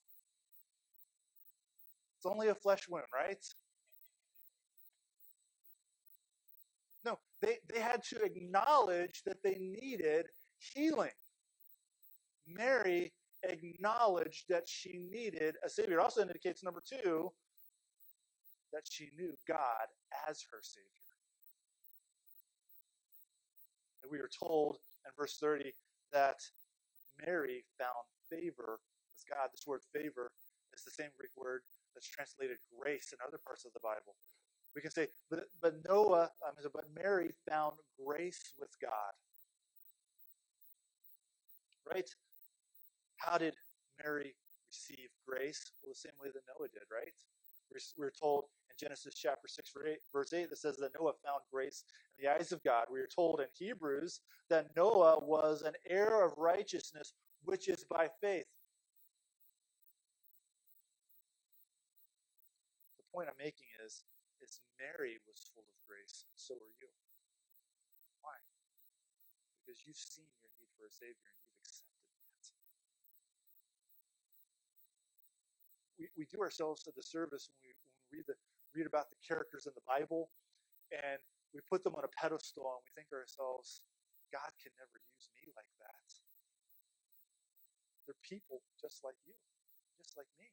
It's 2.23 2.31
only 2.31 2.47
a 2.47 2.55
flesh 2.55 2.87
wound, 2.87 3.03
right? 3.13 3.45
No, 7.03 7.19
they, 7.41 7.57
they 7.69 7.81
had 7.81 8.01
to 8.11 8.23
acknowledge 8.23 9.23
that 9.25 9.43
they 9.43 9.57
needed 9.59 10.27
healing. 10.73 11.11
Mary 12.47 13.11
acknowledged 13.43 14.45
that 14.47 14.69
she 14.69 15.05
needed 15.11 15.55
a 15.65 15.69
Savior. 15.69 15.99
Also 15.99 16.21
indicates, 16.21 16.63
number 16.63 16.81
two, 16.87 17.29
that 18.71 18.83
she 18.89 19.09
knew 19.17 19.33
God 19.45 19.87
as 20.29 20.45
her 20.49 20.59
Savior. 20.61 20.87
And 24.01 24.09
we 24.09 24.19
are 24.19 24.29
told 24.41 24.77
in 25.05 25.11
verse 25.19 25.37
30 25.41 25.73
that 26.13 26.37
Mary 27.25 27.65
found 27.77 28.07
favor 28.29 28.79
with 29.11 29.25
God. 29.29 29.49
This 29.51 29.67
word 29.67 29.81
favor 29.93 30.31
is 30.73 30.85
the 30.85 30.91
same 30.91 31.09
Greek 31.17 31.31
word 31.35 31.63
that's 31.93 32.07
translated 32.09 32.57
grace 32.79 33.13
in 33.13 33.19
other 33.25 33.39
parts 33.39 33.65
of 33.65 33.73
the 33.73 33.79
Bible. 33.83 34.15
We 34.75 34.81
can 34.81 34.91
say, 34.91 35.07
but, 35.29 35.45
but 35.61 35.75
Noah, 35.87 36.29
um, 36.45 36.53
but 36.73 36.85
Mary 36.95 37.31
found 37.49 37.73
grace 38.03 38.53
with 38.59 38.71
God. 38.81 39.13
Right? 41.91 42.09
How 43.17 43.37
did 43.37 43.55
Mary 44.03 44.35
receive 44.67 45.09
grace? 45.27 45.71
Well, 45.83 45.93
the 45.93 45.99
same 45.99 46.17
way 46.21 46.29
that 46.33 46.41
Noah 46.47 46.69
did, 46.69 46.83
right? 46.91 47.13
We're, 47.71 48.05
we're 48.05 48.11
told 48.11 48.45
in 48.69 48.75
Genesis 48.79 49.13
chapter 49.15 49.47
6, 49.47 49.71
verse 50.11 50.33
8, 50.33 50.49
that 50.49 50.57
says 50.57 50.77
that 50.77 50.91
Noah 50.99 51.13
found 51.25 51.41
grace 51.51 51.83
in 52.17 52.25
the 52.25 52.31
eyes 52.31 52.51
of 52.51 52.63
God. 52.63 52.85
We 52.91 52.99
are 52.99 53.07
told 53.13 53.39
in 53.41 53.47
Hebrews 53.53 54.21
that 54.49 54.75
Noah 54.75 55.19
was 55.23 55.61
an 55.61 55.73
heir 55.89 56.25
of 56.25 56.33
righteousness, 56.37 57.13
which 57.43 57.69
is 57.69 57.85
by 57.89 58.09
faith. 58.21 58.45
Point 63.13 63.29
I'm 63.29 63.37
making 63.37 63.69
is, 63.85 64.01
is 64.41 64.57
Mary 64.81 65.21
was 65.29 65.37
full 65.53 65.69
of 65.69 65.77
grace, 65.85 66.25
and 66.25 66.33
so 66.33 66.57
are 66.57 66.73
you. 66.81 66.89
Why? 68.25 68.33
Because 69.61 69.85
you've 69.85 70.01
seen 70.01 70.25
your 70.41 70.49
need 70.57 70.73
for 70.73 70.89
a 70.89 70.93
Savior 70.93 71.29
and 71.29 71.37
you've 71.45 71.61
accepted 71.61 72.09
that. 72.09 72.43
We, 76.01 76.09
we 76.17 76.25
do 76.25 76.41
ourselves 76.41 76.89
a 76.89 76.93
disservice 76.97 77.53
when 77.53 77.61
we, 77.61 77.71
when 77.85 77.93
we 78.01 78.05
read, 78.17 78.25
the, 78.25 78.35
read 78.73 78.89
about 78.89 79.13
the 79.13 79.21
characters 79.21 79.69
in 79.69 79.77
the 79.77 79.85
Bible 79.85 80.33
and 80.89 81.21
we 81.53 81.61
put 81.69 81.85
them 81.85 81.93
on 81.93 82.01
a 82.01 82.11
pedestal 82.17 82.65
and 82.65 82.81
we 82.81 82.89
think 82.97 83.13
to 83.13 83.21
ourselves, 83.21 83.85
God 84.33 84.49
can 84.57 84.73
never 84.81 84.97
use 85.13 85.29
me 85.37 85.53
like 85.53 85.69
that. 85.85 86.07
They're 88.09 88.25
people 88.25 88.65
just 88.81 89.05
like 89.05 89.15
you, 89.23 89.37
just 90.01 90.17
like 90.17 90.27
me 90.41 90.49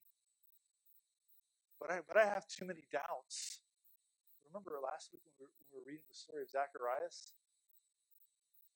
but 1.81 1.91
I, 1.91 1.99
but 2.07 2.21
I 2.21 2.29
have 2.29 2.47
too 2.47 2.69
many 2.69 2.85
doubts. 2.93 3.65
Remember 4.45 4.77
last 4.83 5.09
week 5.11 5.25
when 5.25 5.35
we 5.41 5.49
were, 5.49 5.55
when 5.57 5.69
we 5.73 5.77
were 5.81 5.89
reading 5.89 6.05
the 6.07 6.15
story 6.15 6.45
of 6.45 6.51
Zacharias? 6.53 7.33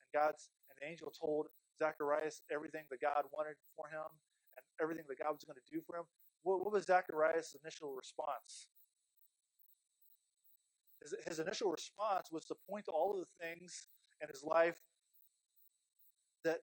And 0.00 0.08
God's 0.10 0.48
an 0.72 0.80
angel 0.88 1.12
told 1.12 1.52
Zacharias 1.78 2.40
everything 2.48 2.88
that 2.88 3.04
God 3.04 3.28
wanted 3.28 3.60
for 3.76 3.92
him 3.92 4.08
and 4.56 4.64
everything 4.80 5.04
that 5.12 5.20
God 5.20 5.36
was 5.36 5.44
going 5.44 5.60
to 5.60 5.68
do 5.68 5.84
for 5.84 6.00
him. 6.00 6.08
What, 6.42 6.64
what 6.64 6.72
was 6.72 6.88
Zacharias' 6.88 7.54
initial 7.60 7.92
response? 7.92 8.72
His, 11.02 11.14
his 11.26 11.38
initial 11.38 11.70
response 11.70 12.32
was 12.32 12.46
to 12.46 12.56
point 12.68 12.86
to 12.86 12.92
all 12.92 13.12
of 13.12 13.20
the 13.20 13.32
things 13.36 13.88
in 14.22 14.28
his 14.32 14.42
life 14.42 14.80
that 16.44 16.60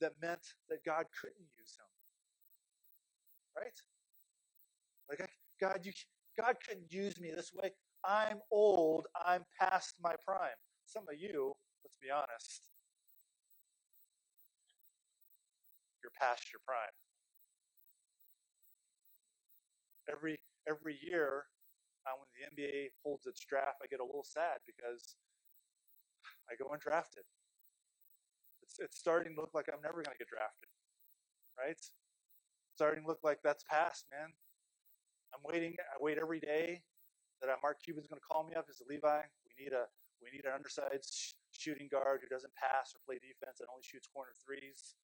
that 0.00 0.14
meant 0.20 0.58
that 0.68 0.84
God 0.84 1.06
couldn't 1.14 1.46
use 1.54 1.78
him. 1.78 1.86
Right? 3.54 3.78
Like 5.08 5.28
God, 5.60 5.80
you, 5.84 5.92
God 6.38 6.56
couldn't 6.66 6.92
use 6.92 7.20
me 7.20 7.30
this 7.34 7.52
way. 7.54 7.70
I'm 8.04 8.38
old. 8.50 9.06
I'm 9.14 9.44
past 9.60 9.94
my 10.02 10.14
prime. 10.26 10.58
Some 10.86 11.04
of 11.10 11.18
you, 11.18 11.54
let's 11.84 11.96
be 12.02 12.10
honest, 12.10 12.68
you're 16.02 16.12
past 16.20 16.52
your 16.52 16.60
prime. 16.66 16.96
Every 20.10 20.38
every 20.68 20.98
year, 21.02 21.46
uh, 22.06 22.18
when 22.18 22.28
the 22.34 22.42
NBA 22.50 22.90
holds 23.04 23.26
its 23.26 23.44
draft, 23.44 23.78
I 23.82 23.86
get 23.86 24.00
a 24.00 24.04
little 24.04 24.26
sad 24.26 24.58
because 24.66 25.16
I 26.50 26.54
go 26.58 26.70
undrafted. 26.70 27.26
It's, 28.62 28.78
it's 28.78 28.98
starting 28.98 29.34
to 29.36 29.40
look 29.40 29.54
like 29.54 29.66
I'm 29.72 29.82
never 29.82 30.02
going 30.02 30.14
to 30.14 30.18
get 30.18 30.28
drafted, 30.28 30.68
right? 31.58 31.78
starting 32.74 33.02
to 33.04 33.08
look 33.08 33.20
like 33.22 33.38
that's 33.44 33.64
past, 33.68 34.06
man. 34.10 34.30
I'm 35.34 35.40
waiting. 35.44 35.74
I 35.80 35.96
wait 36.00 36.18
every 36.18 36.40
day 36.40 36.82
that 37.40 37.48
Mark 37.62 37.82
Cuban's 37.82 38.06
going 38.06 38.20
to 38.20 38.26
call 38.26 38.44
me 38.46 38.54
up. 38.54 38.66
Said, 38.70 38.86
Levi, 38.88 39.20
we 39.46 39.64
need 39.64 39.72
a 39.72 39.86
we 40.22 40.30
need 40.30 40.44
an 40.44 40.52
undersized 40.54 41.10
sh- 41.10 41.34
shooting 41.50 41.88
guard 41.90 42.20
who 42.22 42.28
doesn't 42.28 42.52
pass 42.54 42.94
or 42.94 43.00
play 43.04 43.18
defense 43.18 43.58
and 43.58 43.68
only 43.72 43.82
shoots 43.82 44.06
corner 44.06 44.30
threes. 44.38 44.94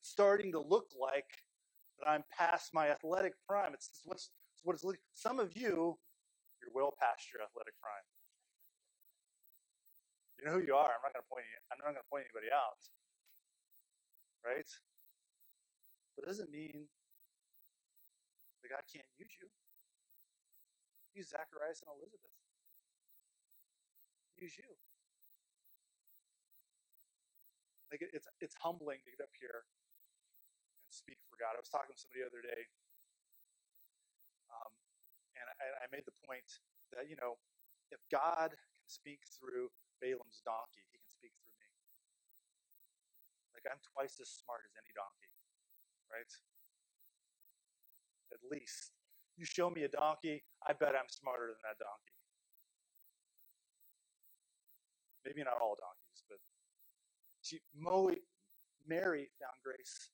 It's 0.00 0.10
starting 0.10 0.52
to 0.52 0.60
look 0.60 0.92
like 0.98 1.30
that 1.98 2.10
I'm 2.10 2.24
past 2.28 2.74
my 2.74 2.90
athletic 2.90 3.34
prime. 3.48 3.72
It's, 3.72 3.88
it's 3.88 4.02
what's 4.04 4.30
it's 4.54 4.64
what 4.64 4.74
it's 4.74 4.84
looking. 4.84 5.00
Some 5.14 5.40
of 5.40 5.56
you, 5.56 5.96
you're 6.60 6.74
well 6.74 6.92
past 7.00 7.32
your 7.32 7.42
athletic 7.42 7.74
prime. 7.80 8.06
You 10.38 10.44
know 10.46 10.54
who 10.58 10.66
you 10.66 10.74
are. 10.74 10.92
I'm 10.92 11.02
not 11.06 11.14
going 11.14 11.24
to 11.24 11.30
point. 11.32 11.46
I'm 11.70 11.78
not 11.78 11.94
going 11.94 12.02
to 12.02 12.10
point 12.10 12.26
anybody 12.28 12.50
out. 12.52 12.82
Right? 14.44 14.68
But 16.16 16.24
it 16.24 16.28
doesn't 16.28 16.50
mean 16.52 16.88
that 18.62 18.70
God 18.70 18.84
can't 18.88 19.08
use 19.18 19.34
you. 19.40 19.48
Use 21.14 21.30
Zacharias 21.30 21.82
and 21.84 21.92
Elizabeth. 21.92 22.32
Use 24.36 24.56
you. 24.58 24.76
Like 27.92 28.02
it's 28.02 28.28
it's 28.40 28.56
humbling 28.64 29.04
to 29.04 29.10
get 29.12 29.22
up 29.24 29.32
here 29.36 29.68
and 30.84 30.92
speak 30.92 31.20
for 31.28 31.36
God. 31.36 31.56
I 31.56 31.60
was 31.60 31.68
talking 31.72 31.92
to 31.92 32.00
somebody 32.00 32.24
the 32.24 32.30
other 32.32 32.44
day, 32.44 32.72
um, 34.52 34.72
and 35.36 35.46
I, 35.60 35.84
I 35.84 35.86
made 35.92 36.04
the 36.08 36.16
point 36.24 36.60
that 36.92 37.08
you 37.08 37.16
know, 37.20 37.40
if 37.92 38.00
God 38.12 38.56
can 38.56 38.86
speak 38.88 39.24
through 39.28 39.72
Balaam's 40.00 40.40
donkey, 40.44 40.84
he 40.92 41.00
can 41.00 41.08
speak 41.12 41.32
through 41.40 41.56
me. 41.60 41.68
Like 43.56 43.68
I'm 43.68 43.80
twice 43.80 44.20
as 44.20 44.28
smart 44.32 44.64
as 44.68 44.76
any 44.76 44.92
donkey, 44.96 45.31
right? 46.12 46.32
At 48.32 48.40
least. 48.50 48.92
You 49.38 49.46
show 49.46 49.70
me 49.70 49.84
a 49.84 49.88
donkey, 49.88 50.44
I 50.68 50.74
bet 50.74 50.94
I'm 50.96 51.08
smarter 51.10 51.48
than 51.48 51.62
that 51.64 51.78
donkey. 51.80 52.16
Maybe 55.26 55.44
not 55.44 55.60
all 55.60 55.76
donkeys, 55.78 56.22
but 56.28 56.38
she, 57.42 57.60
Mary 58.86 59.30
found 59.40 59.58
grace 59.64 60.10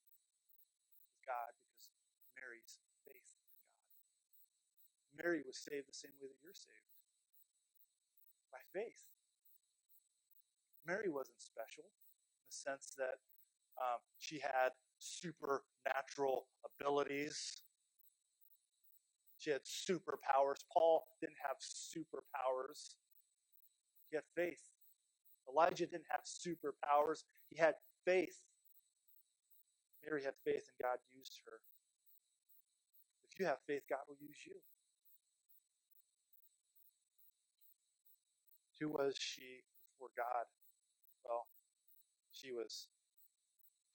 with 1.11 1.21
God 1.27 1.53
because 1.59 1.91
Mary's 2.37 2.81
faith 3.05 3.31
in 3.37 3.45
God. 3.49 5.25
Mary 5.25 5.43
was 5.47 5.59
saved 5.59 5.89
the 5.89 5.97
same 5.97 6.15
way 6.21 6.29
that 6.31 6.41
you're 6.45 6.57
saved 6.57 6.91
by 8.53 8.63
faith. 8.73 9.09
Mary 10.87 11.09
wasn't 11.11 11.41
special 11.41 11.85
in 11.87 12.45
the 12.49 12.55
sense 12.55 12.95
that 12.99 13.21
um, 13.79 14.01
she 14.19 14.41
had 14.41 14.73
supernatural 14.99 16.47
abilities. 16.65 17.63
She 19.39 19.51
had 19.51 19.63
superpowers. 19.65 20.65
Paul 20.73 21.05
didn't 21.21 21.39
have 21.47 21.59
superpowers. 21.61 22.97
He 24.11 24.17
had 24.17 24.25
faith. 24.37 24.63
Elijah 25.51 25.87
didn't 25.87 26.07
have 26.11 26.23
superpowers. 26.25 27.25
He 27.51 27.59
had 27.59 27.75
faith. 28.05 28.41
Mary 30.05 30.23
had 30.25 30.35
faith 30.45 30.65
and 30.69 30.79
God 30.83 30.99
used 31.17 31.41
her. 31.47 31.61
If 33.25 33.39
you 33.39 33.47
have 33.47 33.59
faith, 33.67 33.83
God 33.89 34.01
will 34.09 34.17
use 34.21 34.39
you. 34.47 34.55
Who 38.81 38.91
was 38.91 39.17
she 39.19 39.63
before 39.93 40.11
God? 40.17 40.47
Well, 41.25 41.47
she 42.33 42.53
was 42.53 42.89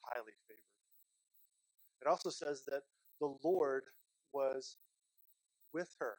highly 0.04 0.34
favored. 0.48 0.73
It 2.04 2.10
also 2.10 2.30
says 2.30 2.64
that 2.68 2.82
the 3.22 3.34
Lord 3.46 3.84
was 4.34 4.78
with 5.74 5.90
her. 6.00 6.16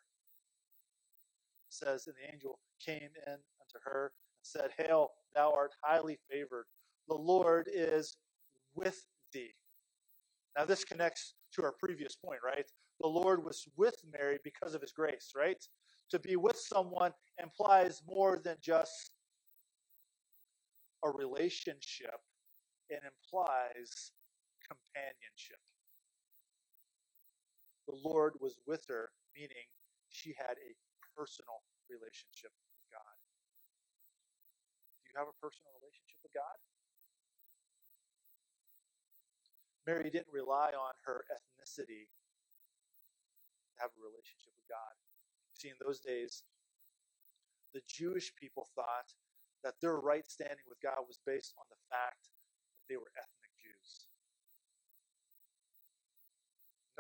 It 1.68 1.74
says, 1.74 2.06
and 2.06 2.16
the 2.16 2.32
angel 2.32 2.58
came 2.84 3.10
in 3.26 3.32
unto 3.34 3.78
her 3.84 4.12
and 4.14 4.42
said, 4.42 4.70
Hail, 4.78 5.10
thou 5.34 5.52
art 5.52 5.74
highly 5.82 6.18
favored. 6.30 6.64
The 7.08 7.14
Lord 7.14 7.68
is 7.70 8.16
with 8.74 9.04
thee. 9.34 9.52
Now, 10.56 10.64
this 10.64 10.84
connects 10.84 11.34
to 11.54 11.62
our 11.64 11.74
previous 11.78 12.16
point, 12.16 12.40
right? 12.44 12.64
The 13.00 13.08
Lord 13.08 13.44
was 13.44 13.66
with 13.76 13.96
Mary 14.10 14.38
because 14.42 14.74
of 14.74 14.80
his 14.80 14.92
grace, 14.92 15.32
right? 15.36 15.62
To 16.12 16.18
be 16.18 16.36
with 16.36 16.56
someone 16.56 17.12
implies 17.42 18.00
more 18.08 18.40
than 18.42 18.56
just 18.62 19.10
a 21.04 21.10
relationship, 21.10 22.20
it 22.88 23.02
implies 23.04 24.12
companionship. 24.66 25.58
The 27.88 27.96
Lord 28.04 28.34
was 28.40 28.58
with 28.66 28.86
her, 28.88 29.12
meaning 29.34 29.68
she 30.10 30.34
had 30.38 30.56
a 30.58 30.70
personal 31.16 31.62
relationship 31.90 32.52
with 32.52 32.88
God. 32.92 33.16
Do 35.04 35.12
you 35.12 35.16
have 35.20 35.28
a 35.28 35.38
personal 35.42 35.74
relationship 35.80 36.20
with 36.24 36.34
God? 36.34 36.58
Mary 39.86 40.10
didn't 40.10 40.32
rely 40.32 40.72
on 40.72 40.94
her 41.04 41.24
ethnicity 41.28 42.08
to 42.08 43.74
have 43.80 43.92
a 43.92 44.00
relationship 44.00 44.54
with 44.56 44.68
God. 44.70 44.94
See, 45.54 45.68
in 45.68 45.78
those 45.84 46.00
days, 46.00 46.44
the 47.74 47.82
Jewish 47.88 48.32
people 48.40 48.68
thought 48.74 49.12
that 49.64 49.74
their 49.82 49.96
right 50.00 50.24
standing 50.28 50.64
with 50.68 50.80
God 50.80 51.04
was 51.08 51.20
based 51.26 51.54
on 51.58 51.66
the 51.68 51.80
fact 51.90 52.30
that 52.78 52.86
they 52.88 52.96
were 52.96 53.12
ethnic 53.18 53.43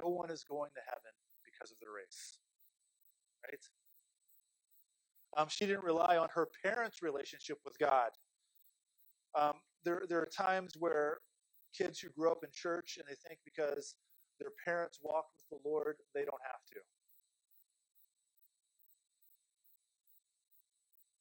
No 0.02 0.08
one 0.08 0.30
is 0.30 0.44
going 0.44 0.70
to 0.74 0.80
heaven 0.86 1.12
because 1.44 1.70
of 1.70 1.78
their 1.80 1.92
race. 1.94 2.38
Right? 3.44 3.64
Um, 5.36 5.48
she 5.48 5.66
didn't 5.66 5.84
rely 5.84 6.16
on 6.16 6.28
her 6.34 6.48
parents' 6.64 7.02
relationship 7.02 7.58
with 7.64 7.78
God. 7.78 8.10
Um, 9.34 9.54
there, 9.84 10.02
there 10.08 10.20
are 10.20 10.30
times 10.30 10.74
where 10.78 11.18
kids 11.76 11.98
who 11.98 12.08
grow 12.16 12.32
up 12.32 12.44
in 12.44 12.50
church 12.52 12.98
and 12.98 13.06
they 13.08 13.16
think 13.28 13.40
because 13.44 13.96
their 14.38 14.50
parents 14.64 14.98
walk 15.02 15.26
with 15.34 15.42
the 15.50 15.68
Lord, 15.68 15.96
they 16.14 16.24
don't 16.24 16.42
have 16.42 16.62
to. 16.70 16.80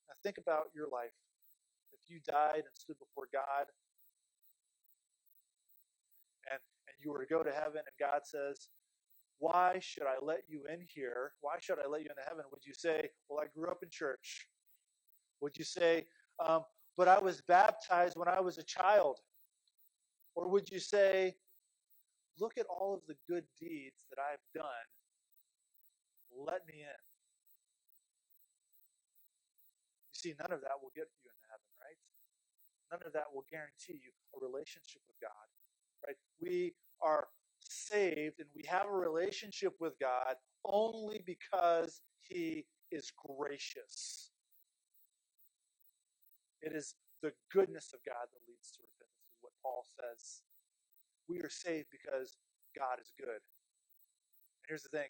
Now 0.08 0.16
think 0.24 0.38
about 0.38 0.70
your 0.76 0.88
life. 0.90 1.14
If 1.92 2.10
you 2.10 2.20
died 2.28 2.66
and 2.66 2.76
stood 2.76 2.98
before 3.00 3.28
God 3.34 3.66
and, 6.94 7.04
you 7.06 7.12
were 7.12 7.24
to 7.24 7.30
go 7.30 7.44
to 7.44 7.52
heaven 7.52 7.82
and 7.86 7.98
God 8.00 8.22
says, 8.26 8.70
Why 9.40 9.80
should 9.82 10.04
I 10.06 10.16
let 10.22 10.44
you 10.48 10.64
in 10.72 10.86
here? 10.88 11.34
Why 11.42 11.56
should 11.62 11.80
I 11.80 11.88
let 11.90 12.02
you 12.02 12.10
into 12.10 12.28
heaven? 12.28 12.46
Would 12.52 12.66
you 12.66 12.74
say, 12.74 13.10
Well, 13.30 13.40
I 13.44 13.48
grew 13.58 13.70
up 13.70 13.84
in 13.84 13.90
church? 13.92 14.48
Would 15.42 15.58
you 15.58 15.66
say, 15.66 16.06
um, 16.46 16.64
But 16.98 17.08
I 17.08 17.20
was 17.20 17.42
baptized 17.42 18.18
when 18.18 18.30
I 18.30 18.42
was 18.42 18.58
a 18.58 18.64
child? 18.64 19.20
Or 20.36 20.50
would 20.50 20.70
you 20.70 20.80
say, 20.80 21.36
Look 22.40 22.58
at 22.58 22.66
all 22.66 22.96
of 22.96 23.02
the 23.08 23.16
good 23.30 23.46
deeds 23.60 23.98
that 24.10 24.18
I've 24.22 24.42
done. 24.56 24.88
Let 26.34 26.66
me 26.66 26.82
in. 26.82 27.02
You 30.10 30.18
see, 30.18 30.34
none 30.42 30.50
of 30.50 30.62
that 30.66 30.82
will 30.82 30.94
get 30.98 31.10
you 31.14 31.30
into 31.30 31.46
heaven, 31.50 31.70
right? 31.78 32.00
None 32.90 33.04
of 33.06 33.14
that 33.14 33.30
will 33.34 33.46
guarantee 33.50 34.02
you 34.02 34.14
a 34.34 34.42
relationship 34.42 35.02
with 35.06 35.18
God, 35.22 35.46
right? 36.08 36.18
We 36.42 36.74
are 37.02 37.28
saved 37.62 38.40
and 38.40 38.50
we 38.56 38.64
have 38.70 38.88
a 38.88 38.92
relationship 38.98 39.74
with 39.80 39.94
God 40.02 40.36
only 40.66 41.22
because 41.26 42.02
He 42.22 42.66
is 42.92 43.12
gracious. 43.28 44.32
It 46.62 46.74
is 46.76 46.96
the 47.24 47.34
goodness 47.54 47.92
of 47.94 48.02
God 48.06 48.28
that 48.32 48.48
leads 48.50 48.72
to 48.74 48.82
repentance, 48.84 49.28
is 49.32 49.40
what 49.42 49.54
Paul 49.64 49.86
says 49.96 50.42
we 51.30 51.40
are 51.42 51.50
saved 51.50 51.88
because 51.92 52.38
God 52.78 53.00
is 53.02 53.12
good. 53.20 53.30
And 53.40 53.62
here's 54.70 54.84
the 54.84 54.90
thing 54.98 55.10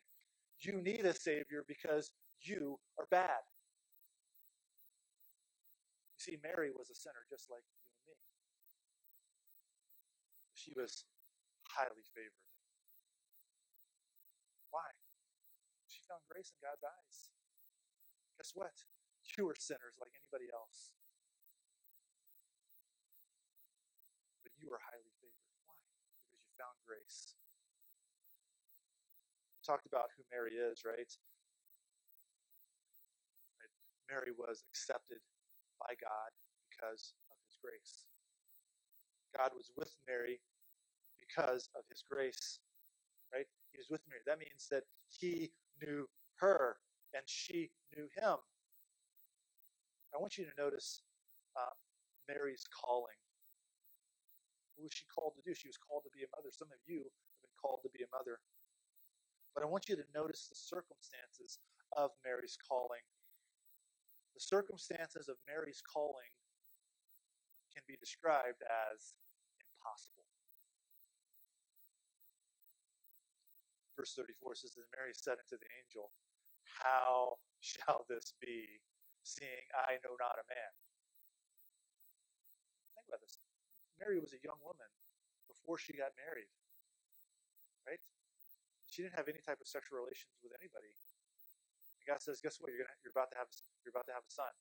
you 0.62 0.82
need 0.82 1.06
a 1.06 1.13
Savior 1.13 1.65
because 1.67 2.12
you 2.41 2.79
are 2.99 3.08
bad. 3.12 3.43
You 6.17 6.19
see, 6.19 6.38
Mary 6.43 6.71
was 6.77 6.89
a 6.91 6.95
sinner 6.95 7.25
just 7.29 7.49
like. 7.51 7.63
She 10.63 10.71
was 10.80 11.04
highly 11.76 12.08
favored. 12.15 12.47
Why? 14.71 14.95
She 15.91 15.99
found 16.08 16.23
grace 16.32 16.56
in 16.56 16.63
God's 16.63 16.88
eyes. 16.88 17.36
Guess 18.39 18.56
what? 18.56 18.88
You 19.36 19.52
were 19.52 19.60
sinners 19.60 19.99
like 19.99 20.15
anybody 20.15 20.47
else. 20.56 20.95
But 24.39 24.56
you 24.56 24.71
are 24.71 24.80
highly 24.80 25.12
favored. 25.19 25.52
Why? 25.67 25.76
Because 26.23 26.39
you 26.47 26.56
found 26.56 26.80
grace. 26.88 27.36
We 29.60 29.67
talked 29.67 29.84
about 29.84 30.15
who 30.15 30.23
Mary 30.32 30.56
is, 30.56 30.88
right? 30.88 31.12
Mary 34.08 34.32
was 34.32 34.63
accepted 34.71 35.19
by 35.76 35.91
God 35.99 36.32
because 36.71 37.19
of 37.28 37.36
his 37.43 37.60
grace. 37.60 38.08
God 39.36 39.52
was 39.52 39.76
with 39.76 39.91
Mary 40.08 40.39
because 41.34 41.69
of 41.76 41.84
his 41.89 42.04
grace, 42.10 42.60
right? 43.34 43.46
He 43.72 43.78
was 43.78 43.88
with 43.89 44.02
Mary. 44.10 44.22
That 44.28 44.39
means 44.39 44.67
that 44.69 44.84
he 45.10 45.52
knew 45.82 46.08
her 46.38 46.78
and 47.13 47.24
she 47.26 47.72
knew 47.96 48.08
him. 48.15 48.38
I 50.13 50.22
want 50.22 50.38
you 50.38 50.46
to 50.46 50.62
notice 50.62 51.02
uh, 51.58 51.74
Mary's 52.30 52.65
calling 52.69 53.17
what 54.76 54.89
was 54.89 54.98
she 54.98 55.06
called 55.06 55.38
to 55.38 55.46
do? 55.46 55.54
She 55.54 55.69
was 55.69 55.78
called 55.78 56.02
to 56.06 56.13
be 56.13 56.26
a 56.26 56.32
mother. 56.34 56.50
Some 56.50 56.69
of 56.74 56.82
you 56.89 57.06
have 57.06 57.41
been 57.46 57.58
called 57.62 57.86
to 57.86 57.93
be 57.93 58.02
a 58.02 58.10
mother. 58.10 58.41
But 59.54 59.62
I 59.62 59.69
want 59.69 59.86
you 59.86 59.96
to 59.96 60.06
notice 60.17 60.50
the 60.50 60.58
circumstances 60.58 61.62
of 61.93 62.10
Mary's 62.26 62.58
calling. 62.58 63.06
The 64.34 64.41
circumstances 64.41 65.30
of 65.30 65.38
Mary's 65.46 65.82
calling 65.86 66.34
can 67.69 67.86
be 67.86 68.02
described 68.02 68.65
as 68.65 69.13
impossible. 69.62 70.33
Verse 73.95 74.13
34 74.17 74.56
says, 74.58 74.73
And 74.77 74.89
Mary 74.97 75.13
said 75.13 75.38
unto 75.38 75.58
the 75.58 75.69
angel, 75.82 76.10
How 76.82 77.38
shall 77.62 78.06
this 78.10 78.34
be, 78.41 78.82
seeing 79.23 79.67
I 79.73 80.01
know 80.01 80.17
not 80.17 80.38
a 80.41 80.45
man? 80.49 80.71
Think 82.97 83.08
about 83.08 83.21
this. 83.21 83.38
Mary 84.01 84.17
was 84.19 84.34
a 84.34 84.41
young 84.41 84.60
woman 84.65 84.89
before 85.47 85.77
she 85.77 85.93
got 85.93 86.12
married, 86.17 86.49
right? 87.88 88.01
She 88.89 89.01
didn't 89.01 89.17
have 89.17 89.29
any 89.29 89.41
type 89.41 89.62
of 89.62 89.69
sexual 89.69 90.01
relations 90.01 90.38
with 90.41 90.53
anybody. 90.58 90.93
And 91.97 92.06
God 92.06 92.21
says, 92.21 92.41
"Guess 92.41 92.60
what? 92.60 92.69
You're 92.73 92.86
gonna, 92.86 92.97
you're 93.01 93.15
about 93.15 93.32
to 93.34 93.38
have 93.38 93.49
you're 93.86 93.93
about 93.93 94.06
to 94.10 94.13
have 94.13 94.25
a 94.27 94.34
son." 94.34 94.53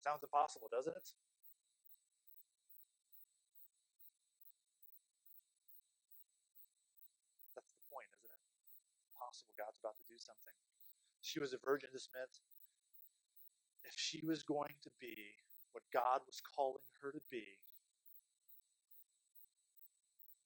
Sounds 0.00 0.22
impossible, 0.22 0.68
doesn't 0.70 0.94
it? 0.96 1.08
About 9.86 9.94
to 10.02 10.10
do 10.10 10.18
something. 10.18 10.58
She 11.22 11.38
was 11.38 11.54
a 11.54 11.62
virgin. 11.62 11.94
This 11.94 12.10
meant 12.10 12.42
if 13.86 13.94
she 13.94 14.26
was 14.26 14.42
going 14.42 14.74
to 14.82 14.90
be 14.98 15.14
what 15.70 15.86
God 15.94 16.26
was 16.26 16.42
calling 16.42 16.82
her 17.02 17.14
to 17.14 17.22
be, 17.30 17.46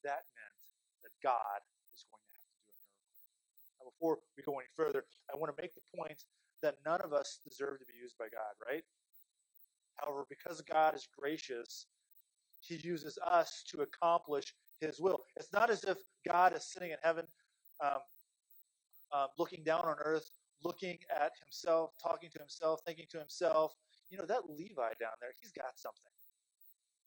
that 0.04 0.28
meant 0.36 0.60
that 1.08 1.16
God 1.24 1.60
was 1.88 2.04
going 2.12 2.20
to 2.20 2.32
have 2.36 2.44
to 2.44 2.52
do 2.52 2.68
a 2.68 2.76
miracle. 2.76 3.00
Now, 3.80 3.88
before 3.88 4.20
we 4.36 4.44
go 4.44 4.60
any 4.60 4.68
further, 4.76 5.08
I 5.32 5.40
want 5.40 5.48
to 5.56 5.60
make 5.60 5.72
the 5.72 5.84
point 5.96 6.20
that 6.60 6.76
none 6.84 7.00
of 7.00 7.16
us 7.16 7.40
deserve 7.40 7.80
to 7.80 7.86
be 7.88 7.96
used 7.96 8.20
by 8.20 8.28
God, 8.28 8.52
right? 8.60 8.84
However, 9.96 10.24
because 10.28 10.60
God 10.60 10.94
is 10.94 11.08
gracious, 11.16 11.86
He 12.60 12.76
uses 12.76 13.16
us 13.24 13.64
to 13.72 13.80
accomplish 13.80 14.52
His 14.80 15.00
will. 15.00 15.24
It's 15.36 15.52
not 15.52 15.70
as 15.70 15.84
if 15.84 15.96
God 16.28 16.52
is 16.56 16.64
sitting 16.64 16.90
in 16.92 16.98
heaven, 17.02 17.24
um, 17.80 18.04
um, 19.12 19.28
looking 19.38 19.62
down 19.64 19.82
on 19.82 19.96
earth, 20.04 20.30
looking 20.62 20.98
at 21.10 21.32
Himself, 21.42 21.92
talking 22.02 22.30
to 22.30 22.38
Himself, 22.38 22.80
thinking 22.86 23.06
to 23.10 23.18
Himself, 23.18 23.74
you 24.10 24.18
know, 24.18 24.26
that 24.26 24.50
Levi 24.50 24.90
down 24.98 25.14
there, 25.20 25.32
he's 25.40 25.52
got 25.52 25.78
something. 25.78 26.12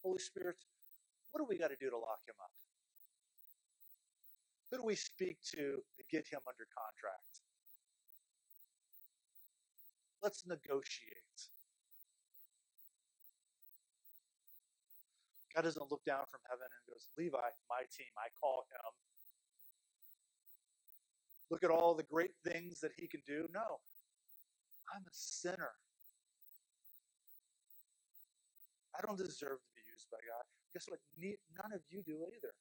Holy 0.04 0.20
Spirit, 0.20 0.58
what 1.32 1.40
do 1.40 1.46
we 1.50 1.58
got 1.58 1.70
to 1.70 1.78
do 1.80 1.90
to 1.90 1.98
lock 1.98 2.22
him 2.28 2.36
up? 2.42 2.52
Who 4.72 4.78
do 4.78 4.84
we 4.86 4.96
speak 4.96 5.38
to 5.56 5.84
to 5.84 6.04
get 6.12 6.28
him 6.28 6.40
under 6.48 6.68
contract? 6.72 7.44
Let's 10.22 10.48
negotiate. 10.48 11.50
God 15.56 15.64
doesn't 15.64 15.92
look 15.92 16.04
down 16.06 16.26
from 16.32 16.42
heaven 16.50 16.66
and 16.66 16.84
goes, 16.90 17.08
Levi, 17.18 17.38
my 17.70 17.84
team, 17.96 18.10
I 18.18 18.30
call 18.40 18.66
him. 18.72 18.92
Look 21.54 21.64
at 21.64 21.70
all 21.70 21.94
the 21.94 22.02
great 22.02 22.32
things 22.44 22.80
that 22.80 22.94
he 22.98 23.06
can 23.06 23.22
do. 23.28 23.48
No, 23.54 23.78
I'm 24.92 25.04
a 25.04 25.14
sinner. 25.14 25.70
I 28.98 29.06
don't 29.06 29.20
deserve 29.20 29.62
to 29.62 29.72
be 29.76 29.84
used 29.94 30.10
by 30.10 30.18
God. 30.26 30.46
Guess 30.74 30.90
what? 30.90 30.98
None 31.16 31.72
of 31.72 31.82
you 31.92 32.02
do 32.02 32.26
either. 32.36 32.56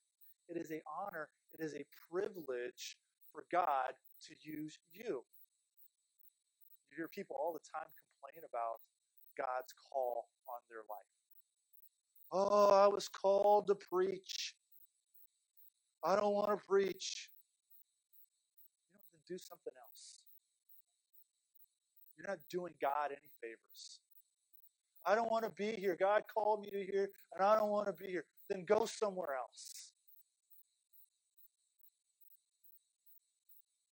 It 0.46 0.60
is 0.60 0.70
a 0.70 0.82
honor, 0.84 1.30
it 1.58 1.64
is 1.64 1.74
a 1.74 1.86
privilege 2.10 2.98
for 3.32 3.44
God 3.50 3.94
to 4.28 4.34
use 4.42 4.78
you. 4.92 5.24
You 6.90 6.94
hear 6.94 7.08
people 7.08 7.34
all 7.40 7.54
the 7.54 7.60
time 7.60 7.88
complain 7.96 8.44
about 8.46 8.80
God's 9.38 9.72
call 9.90 10.28
on 10.48 10.60
their 10.68 10.84
life. 10.90 11.08
Oh, 12.30 12.68
I 12.68 12.88
was 12.88 13.08
called 13.08 13.68
to 13.68 13.74
preach. 13.74 14.54
I 16.04 16.14
don't 16.14 16.34
want 16.34 16.50
to 16.50 16.62
preach. 16.66 17.31
Do 19.32 19.38
something 19.38 19.72
else. 19.80 20.20
You're 22.18 22.28
not 22.28 22.36
doing 22.50 22.74
God 22.82 23.12
any 23.12 23.30
favors. 23.40 24.00
I 25.06 25.14
don't 25.14 25.30
want 25.30 25.46
to 25.46 25.50
be 25.50 25.72
here. 25.72 25.96
God 25.98 26.24
called 26.28 26.60
me 26.60 26.70
to 26.70 26.84
here, 26.84 27.08
and 27.32 27.42
I 27.42 27.56
don't 27.56 27.70
want 27.70 27.86
to 27.86 27.94
be 27.94 28.10
here. 28.10 28.26
Then 28.50 28.66
go 28.66 28.84
somewhere 28.84 29.34
else. 29.34 29.94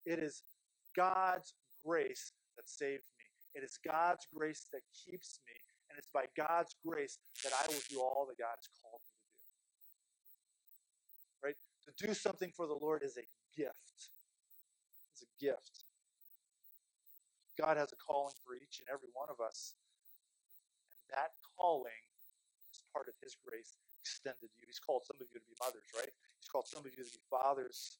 It 0.04 0.18
is 0.18 0.42
God's 0.94 1.54
grace 1.86 2.32
that 2.58 2.68
saved 2.68 3.04
me. 3.16 3.24
It 3.54 3.64
is 3.64 3.78
God's 3.82 4.26
grace 4.36 4.66
that 4.74 4.82
keeps 4.92 5.40
me. 5.46 5.54
And 5.88 5.98
it's 5.98 6.10
by 6.12 6.26
God's 6.36 6.76
grace 6.86 7.16
that 7.44 7.54
I 7.64 7.66
will 7.66 7.80
do 7.88 7.98
all 8.00 8.26
that 8.28 8.36
God 8.36 8.56
has 8.56 8.68
called 8.82 9.00
me 9.08 9.16
to 9.24 9.40
do. 11.40 11.46
Right? 11.46 11.56
To 11.86 12.06
do 12.06 12.12
something 12.12 12.52
for 12.54 12.66
the 12.66 12.76
Lord 12.78 13.00
is 13.02 13.16
a 13.16 13.24
gift. 13.58 14.10
It's 15.20 15.28
a 15.28 15.44
gift. 15.44 15.84
God 17.58 17.76
has 17.76 17.92
a 17.92 17.96
calling 17.96 18.34
for 18.44 18.54
each 18.56 18.80
and 18.80 18.88
every 18.92 19.10
one 19.14 19.28
of 19.30 19.40
us 19.40 19.74
And 21.00 21.08
that 21.16 21.32
calling 21.58 22.04
is 22.72 22.82
part 22.92 23.08
of 23.08 23.14
his 23.22 23.36
grace 23.36 23.76
extended 24.00 24.50
to 24.52 24.58
you. 24.60 24.66
He's 24.68 24.80
called 24.80 25.04
some 25.06 25.16
of 25.20 25.28
you 25.28 25.40
to 25.40 25.46
be 25.46 25.56
mothers, 25.60 25.88
right? 25.96 26.12
He's 26.40 26.48
called 26.50 26.68
some 26.68 26.86
of 26.86 26.92
you 26.96 27.04
to 27.04 27.10
be 27.10 27.24
fathers. 27.30 27.98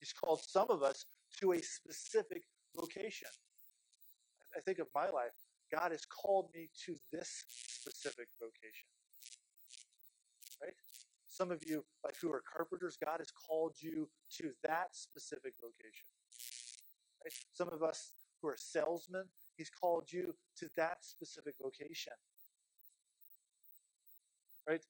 He's 0.00 0.12
called 0.14 0.40
some 0.42 0.70
of 0.70 0.82
us 0.82 1.06
to 1.40 1.52
a 1.52 1.60
specific 1.62 2.44
vocation. 2.76 3.30
I 4.56 4.60
think 4.60 4.78
of 4.80 4.88
my 4.94 5.10
life. 5.10 5.36
God 5.72 5.92
has 5.92 6.04
called 6.06 6.50
me 6.54 6.70
to 6.86 6.96
this 7.12 7.44
specific 7.48 8.28
vocation. 8.40 8.90
Right? 10.62 10.74
Some 11.28 11.50
of 11.52 11.62
you, 11.66 11.84
like 12.04 12.16
who 12.22 12.32
are 12.32 12.42
carpenters, 12.42 12.98
God 12.98 13.18
has 13.20 13.30
called 13.32 13.76
you 13.80 14.08
to 14.38 14.52
that 14.64 14.94
specific 14.96 15.54
vocation. 15.60 16.08
Some 17.52 17.68
of 17.68 17.82
us 17.82 18.10
who 18.40 18.48
are 18.48 18.56
salesmen, 18.58 19.24
He's 19.56 19.70
called 19.70 20.12
you 20.12 20.34
to 20.58 20.68
that 20.76 20.98
specific 21.04 21.54
vocation. 21.62 22.12
Right? 24.68 24.84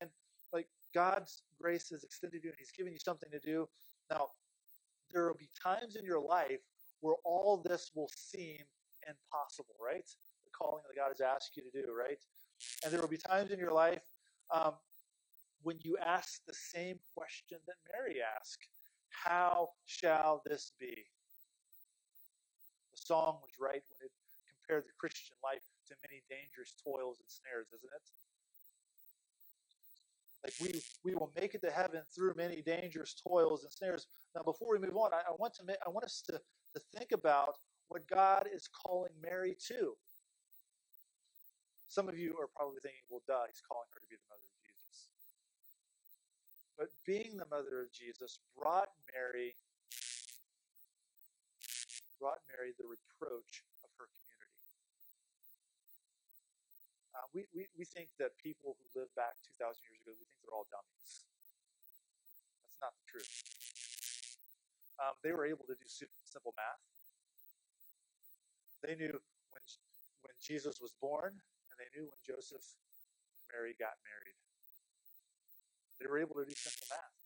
And 0.00 0.10
like 0.52 0.68
God's 0.94 1.42
grace 1.60 1.90
has 1.90 2.04
extended 2.04 2.42
you 2.42 2.50
and 2.50 2.58
He's 2.58 2.72
given 2.72 2.92
you 2.92 2.98
something 2.98 3.30
to 3.30 3.38
do. 3.38 3.68
Now, 4.10 4.28
there 5.12 5.26
will 5.26 5.36
be 5.38 5.48
times 5.62 5.96
in 5.96 6.04
your 6.04 6.20
life 6.20 6.60
where 7.00 7.16
all 7.24 7.62
this 7.64 7.92
will 7.94 8.10
seem 8.14 8.58
impossible, 9.06 9.74
right? 9.84 10.06
The 10.44 10.50
calling 10.50 10.82
that 10.88 10.96
God 10.96 11.08
has 11.08 11.20
asked 11.20 11.56
you 11.56 11.62
to 11.62 11.82
do, 11.82 11.92
right? 11.92 12.18
And 12.84 12.92
there 12.92 13.00
will 13.00 13.08
be 13.08 13.18
times 13.18 13.50
in 13.50 13.58
your 13.58 13.72
life 13.72 14.02
um, 14.50 14.74
when 15.62 15.76
you 15.82 15.96
ask 16.04 16.44
the 16.46 16.54
same 16.54 16.98
question 17.16 17.58
that 17.66 17.76
Mary 17.92 18.16
asked 18.38 18.66
How 19.10 19.68
shall 19.86 20.42
this 20.44 20.72
be? 20.78 21.06
Song 23.08 23.40
was 23.40 23.56
right 23.56 23.80
when 23.88 24.00
it 24.04 24.12
compared 24.52 24.84
the 24.84 24.92
Christian 25.00 25.32
life 25.40 25.64
to 25.88 25.96
many 26.04 26.20
dangerous 26.28 26.76
toils 26.76 27.16
and 27.24 27.30
snares, 27.32 27.72
isn't 27.72 27.88
it? 27.88 28.04
Like 30.44 30.56
we 30.60 30.80
we 31.02 31.16
will 31.16 31.32
make 31.32 31.54
it 31.56 31.62
to 31.64 31.70
heaven 31.72 32.02
through 32.14 32.34
many 32.36 32.60
dangerous 32.60 33.16
toils 33.16 33.64
and 33.64 33.72
snares. 33.72 34.06
Now, 34.36 34.42
before 34.44 34.76
we 34.76 34.78
move 34.78 34.96
on, 34.96 35.14
I, 35.16 35.24
I 35.24 35.34
want 35.40 35.54
to 35.54 35.64
make, 35.64 35.80
I 35.84 35.88
want 35.88 36.04
us 36.04 36.22
to, 36.28 36.36
to 36.36 36.80
think 36.94 37.12
about 37.12 37.56
what 37.88 38.06
God 38.06 38.44
is 38.52 38.68
calling 38.68 39.16
Mary 39.24 39.56
to. 39.72 39.96
Some 41.88 42.08
of 42.08 42.18
you 42.18 42.36
are 42.36 42.52
probably 42.54 42.84
thinking, 42.84 43.08
well, 43.08 43.24
duh, 43.26 43.48
he's 43.48 43.64
calling 43.64 43.88
her 43.96 44.00
to 44.04 44.06
be 44.06 44.20
the 44.20 44.28
mother 44.28 44.44
of 44.44 44.60
Jesus. 44.68 45.08
But 46.76 46.88
being 47.08 47.40
the 47.40 47.48
mother 47.48 47.80
of 47.80 47.90
Jesus 47.90 48.38
brought 48.52 48.92
Mary 49.16 49.56
brought 52.18 52.42
Mary 52.50 52.74
the 52.74 52.86
reproach 52.86 53.62
of 53.86 53.90
her 53.98 54.06
community. 54.10 54.62
Uh, 57.14 57.26
we, 57.34 57.46
we, 57.54 57.62
we 57.78 57.86
think 57.86 58.10
that 58.18 58.34
people 58.38 58.74
who 58.78 58.86
lived 58.94 59.14
back 59.14 59.38
2,000 59.46 59.78
years 59.86 59.98
ago, 60.02 60.14
we 60.14 60.26
think 60.26 60.38
they're 60.42 60.54
all 60.54 60.66
dummies. 60.70 61.22
That's 62.62 62.78
not 62.82 62.94
the 62.94 63.06
truth. 63.10 63.32
Um, 64.98 65.14
they 65.22 65.30
were 65.30 65.46
able 65.46 65.66
to 65.70 65.74
do 65.78 65.86
simple 65.86 66.54
math. 66.58 66.82
They 68.82 68.94
knew 68.94 69.14
when, 69.50 69.64
when 70.26 70.36
Jesus 70.42 70.78
was 70.82 70.94
born, 71.02 71.34
and 71.34 71.76
they 71.78 71.90
knew 71.94 72.06
when 72.06 72.20
Joseph 72.22 72.62
and 73.34 73.46
Mary 73.54 73.74
got 73.78 73.98
married. 74.06 74.38
They 75.98 76.06
were 76.06 76.18
able 76.22 76.38
to 76.38 76.46
do 76.46 76.54
simple 76.54 76.86
math. 76.90 77.17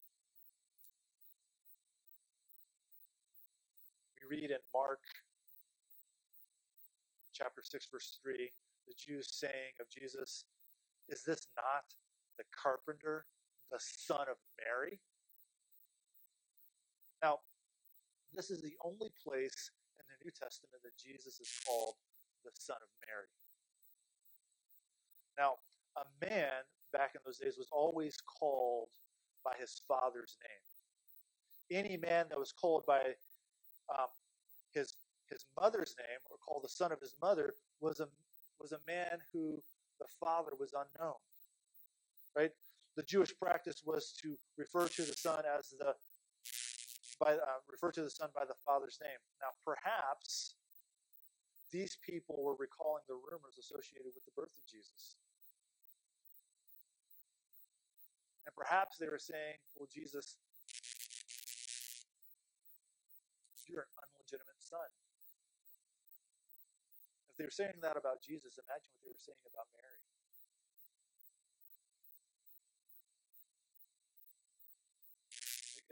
Read 4.33 4.51
in 4.51 4.65
Mark 4.73 5.05
chapter 7.35 7.61
6, 7.63 7.87
verse 7.93 8.19
3, 8.25 8.49
the 8.89 8.95
Jews 8.97 9.29
saying 9.29 9.77
of 9.79 9.91
Jesus, 9.91 10.47
Is 11.11 11.23
this 11.23 11.49
not 11.55 11.85
the 12.39 12.45
carpenter, 12.49 13.27
the 13.71 13.79
son 13.79 14.25
of 14.31 14.41
Mary? 14.57 15.01
Now, 17.23 17.41
this 18.33 18.49
is 18.51 18.63
the 18.63 18.73
only 18.83 19.13
place 19.23 19.71
in 20.01 20.05
the 20.09 20.25
New 20.25 20.33
Testament 20.33 20.81
that 20.83 20.97
Jesus 20.97 21.39
is 21.39 21.51
called 21.67 21.97
the 22.43 22.53
son 22.55 22.79
of 22.81 22.89
Mary. 23.05 23.29
Now, 25.37 25.61
a 26.01 26.09
man 26.25 26.65
back 26.91 27.11
in 27.15 27.21
those 27.27 27.37
days 27.37 27.59
was 27.59 27.69
always 27.71 28.17
called 28.41 28.89
by 29.45 29.53
his 29.61 29.83
father's 29.87 30.39
name. 30.41 31.85
Any 31.85 31.99
man 31.99 32.27
that 32.31 32.39
was 32.39 32.53
called 32.53 32.85
by 32.87 33.13
um, 33.91 34.09
his 34.75 34.95
his 35.31 35.47
mother's 35.59 35.95
name, 35.99 36.21
or 36.31 36.37
called 36.37 36.63
the 36.63 36.69
son 36.69 36.93
of 36.93 37.01
his 37.01 37.15
mother, 37.21 37.55
was 37.81 38.01
a 38.01 38.09
was 38.61 38.73
a 38.73 38.81
man 38.87 39.19
who 39.33 39.63
the 39.99 40.07
father 40.21 40.53
was 40.59 40.73
unknown. 40.75 41.19
Right? 42.37 42.51
The 42.97 43.03
Jewish 43.03 43.33
practice 43.39 43.83
was 43.85 44.13
to 44.23 44.37
refer 44.57 44.87
to 44.89 45.03
the 45.03 45.15
son 45.15 45.43
as 45.59 45.71
the 45.79 45.95
by 47.19 47.35
uh, 47.35 47.63
refer 47.71 47.93
to 47.93 48.03
the 48.03 48.11
son 48.11 48.29
by 48.35 48.45
the 48.45 48.59
father's 48.67 48.99
name. 49.01 49.19
Now, 49.41 49.55
perhaps 49.65 50.55
these 51.73 51.97
people 52.05 52.43
were 52.43 52.57
recalling 52.59 53.03
the 53.09 53.15
rumors 53.15 53.57
associated 53.59 54.13
with 54.15 54.25
the 54.25 54.35
birth 54.37 54.53
of 54.53 54.67
Jesus. 54.71 55.17
And 58.45 58.55
perhaps 58.57 58.99
they 58.99 59.09
were 59.09 59.23
saying, 59.23 59.57
Well, 59.79 59.89
Jesus, 59.93 60.37
you're 63.69 63.83
an 63.83 64.02
son. 64.73 64.89
If 67.29 67.37
they 67.37 67.45
were 67.45 67.53
saying 67.53 67.77
that 67.85 68.01
about 68.01 68.25
Jesus, 68.25 68.57
imagine 68.57 68.89
what 68.97 69.05
they 69.05 69.13
were 69.13 69.21
saying 69.21 69.45
about 69.45 69.69
Mary. 69.77 70.01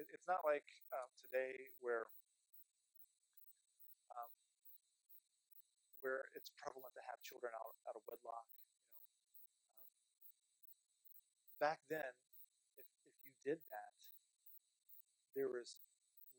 It's 0.00 0.24
not 0.24 0.40
like 0.48 0.64
um, 0.96 1.12
today 1.20 1.68
where 1.84 2.08
um, 4.16 4.32
where 6.00 6.24
it's 6.32 6.48
prevalent 6.56 6.96
to 6.96 7.04
have 7.04 7.20
children 7.20 7.52
out, 7.52 7.76
out 7.84 8.00
of 8.00 8.02
wedlock. 8.08 8.48
You 8.64 8.80
know, 8.80 8.96
um, 8.96 9.28
back 11.60 11.84
then, 11.92 12.16
if 12.80 12.88
if 13.04 13.16
you 13.28 13.32
did 13.44 13.60
that, 13.60 13.96
there 15.36 15.52
was 15.52 15.76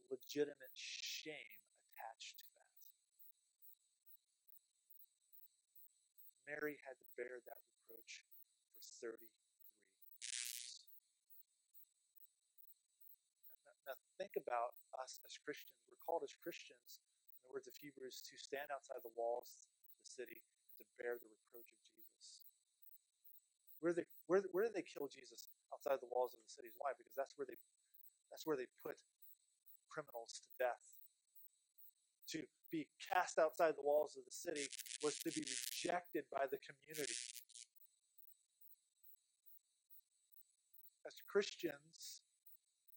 legitimate 0.10 0.74
shame 0.74 1.61
Mary 6.52 6.76
had 6.84 7.00
to 7.00 7.08
bear 7.16 7.40
that 7.48 7.64
reproach 7.64 8.28
for 9.00 9.16
33 9.16 9.24
years. 9.24 9.72
Now, 13.64 13.72
now 13.88 13.96
think 14.20 14.36
about 14.36 14.76
us 15.00 15.24
as 15.24 15.40
Christians. 15.40 15.80
We're 15.88 16.04
called 16.04 16.28
as 16.28 16.36
Christians, 16.44 17.00
in 17.40 17.48
the 17.48 17.56
words 17.56 17.72
of 17.72 17.76
Hebrews, 17.80 18.20
to 18.28 18.36
stand 18.36 18.68
outside 18.68 19.00
the 19.00 19.16
walls 19.16 19.64
of 19.88 19.96
the 19.96 20.04
city 20.04 20.44
and 20.44 20.68
to 20.76 20.84
bear 21.00 21.16
the 21.16 21.32
reproach 21.32 21.72
of 21.72 21.80
Jesus. 21.88 22.52
Where, 23.80 23.96
they, 23.96 24.04
where, 24.28 24.44
where 24.52 24.68
did 24.68 24.76
they 24.76 24.84
kill 24.84 25.08
Jesus 25.08 25.56
outside 25.72 26.04
the 26.04 26.12
walls 26.12 26.36
of 26.36 26.44
the 26.44 26.52
cities? 26.52 26.76
Why? 26.76 26.92
Because 27.00 27.16
that's 27.16 27.40
where 27.40 27.48
they 27.48 27.56
that's 28.28 28.48
where 28.48 28.56
they 28.56 28.68
put 28.80 28.96
criminals 29.88 30.40
to 30.44 30.52
death. 30.60 30.84
To 32.32 32.40
be 32.72 32.88
cast 33.12 33.38
outside 33.38 33.74
the 33.76 33.84
walls 33.84 34.16
of 34.18 34.24
the 34.26 34.32
city 34.32 34.68
was 35.04 35.18
to 35.20 35.32
be 35.32 35.42
rejected 35.42 36.24
by 36.32 36.46
the 36.50 36.58
community. 36.64 37.16
As 41.06 41.14
Christians, 41.28 42.22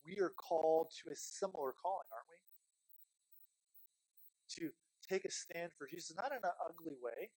we 0.07 0.19
are 0.21 0.31
called 0.31 0.93
to 1.03 1.11
a 1.11 1.17
similar 1.17 1.75
calling, 1.83 2.07
aren't 2.13 2.31
we? 2.31 2.39
To 4.57 4.71
take 5.09 5.25
a 5.25 5.31
stand 5.31 5.73
for 5.77 5.89
Jesus, 5.89 6.15
not 6.17 6.31
in 6.31 6.39
an 6.39 6.57
ugly 6.65 6.95
way, 7.03 7.31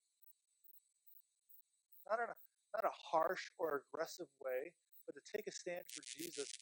not 2.09 2.19
in 2.19 2.29
a, 2.29 2.37
not 2.75 2.85
a 2.85 2.93
harsh 2.93 3.49
or 3.57 3.81
aggressive 3.81 4.27
way, 4.43 4.71
but 5.05 5.15
to 5.15 5.21
take 5.35 5.47
a 5.47 5.51
stand 5.51 5.83
for 5.89 6.03
Jesus 6.05 6.53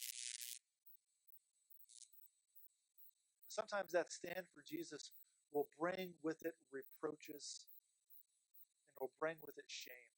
sometimes 3.55 3.93
that 3.93 4.11
stand 4.11 4.43
for 4.53 4.61
Jesus 4.67 5.11
will 5.53 5.67
bring 5.79 6.15
with 6.23 6.41
it 6.45 6.55
reproaches 6.71 7.65
and 8.89 8.95
will 8.99 9.13
bring 9.19 9.35
with 9.45 9.57
it 9.57 9.67
shame. 9.67 10.13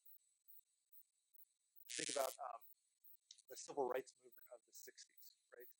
Think 1.97 2.13
about 2.13 2.33
um, 2.37 2.61
the 3.49 3.57
civil 3.57 3.89
rights 3.89 4.13
movement 4.21 4.49
of 4.53 4.61
the 4.69 4.75
60s, 4.77 5.33
right? 5.49 5.71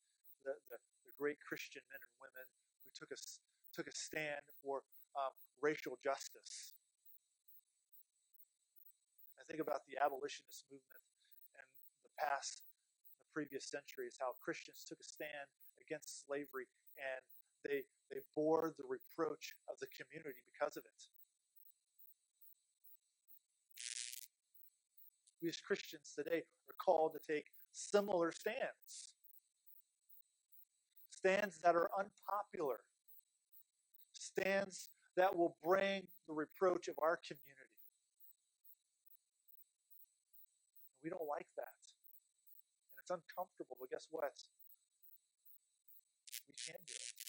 The, 0.41 0.54
the, 0.74 0.78
the, 1.06 1.14
great 1.18 1.41
Christian 1.41 1.82
men 1.89 1.98
and 1.98 2.14
women 2.22 2.45
who 2.86 2.89
took 2.93 3.10
a, 3.10 3.18
took 3.74 3.89
a 3.89 3.95
stand 3.98 4.45
for 4.62 4.86
um, 5.18 5.34
racial 5.62 5.98
justice. 6.02 6.78
I 9.38 9.45
think 9.50 9.62
about 9.62 9.86
the 9.89 9.98
abolitionist 9.98 10.66
movement 10.70 11.06
and 11.58 11.70
the 12.06 12.14
past, 12.22 12.62
the 13.18 13.30
previous 13.34 13.66
centuries, 13.66 14.18
how 14.22 14.38
Christians 14.41 14.86
took 14.86 15.02
a 15.02 15.08
stand 15.10 15.50
against 15.82 16.26
slavery 16.26 16.70
and 16.98 17.26
they, 17.64 17.84
they 18.12 18.20
bore 18.36 18.74
the 18.78 18.84
reproach 18.88 19.53
of 19.70 19.80
the 19.80 19.88
community 19.88 20.39
because 20.53 20.78
of 20.78 20.84
it. 20.86 21.03
We 25.41 25.49
as 25.49 25.58
Christians 25.58 26.14
today 26.16 26.43
are 26.68 26.76
called 26.84 27.14
to 27.14 27.20
take 27.34 27.45
similar 27.72 28.32
stands. 28.32 29.14
Stands 31.12 31.60
that 31.64 31.76
are 31.76 31.89
unpopular. 31.97 32.80
Stands 34.14 34.89
that 35.16 35.36
will 35.36 35.55
bring 35.64 36.03
the 36.28 36.34
reproach 36.34 36.88
of 36.88 36.95
our 37.01 37.18
community. 37.18 37.58
We 41.03 41.10
don't 41.10 41.28
like 41.30 41.47
that. 41.58 41.74
And 42.89 42.99
it's 43.01 43.12
uncomfortable, 43.12 43.78
but 43.80 43.89
guess 43.89 44.08
what? 44.12 44.34
We 46.47 46.53
can 46.66 46.76
do 46.86 46.93
it. 46.93 47.26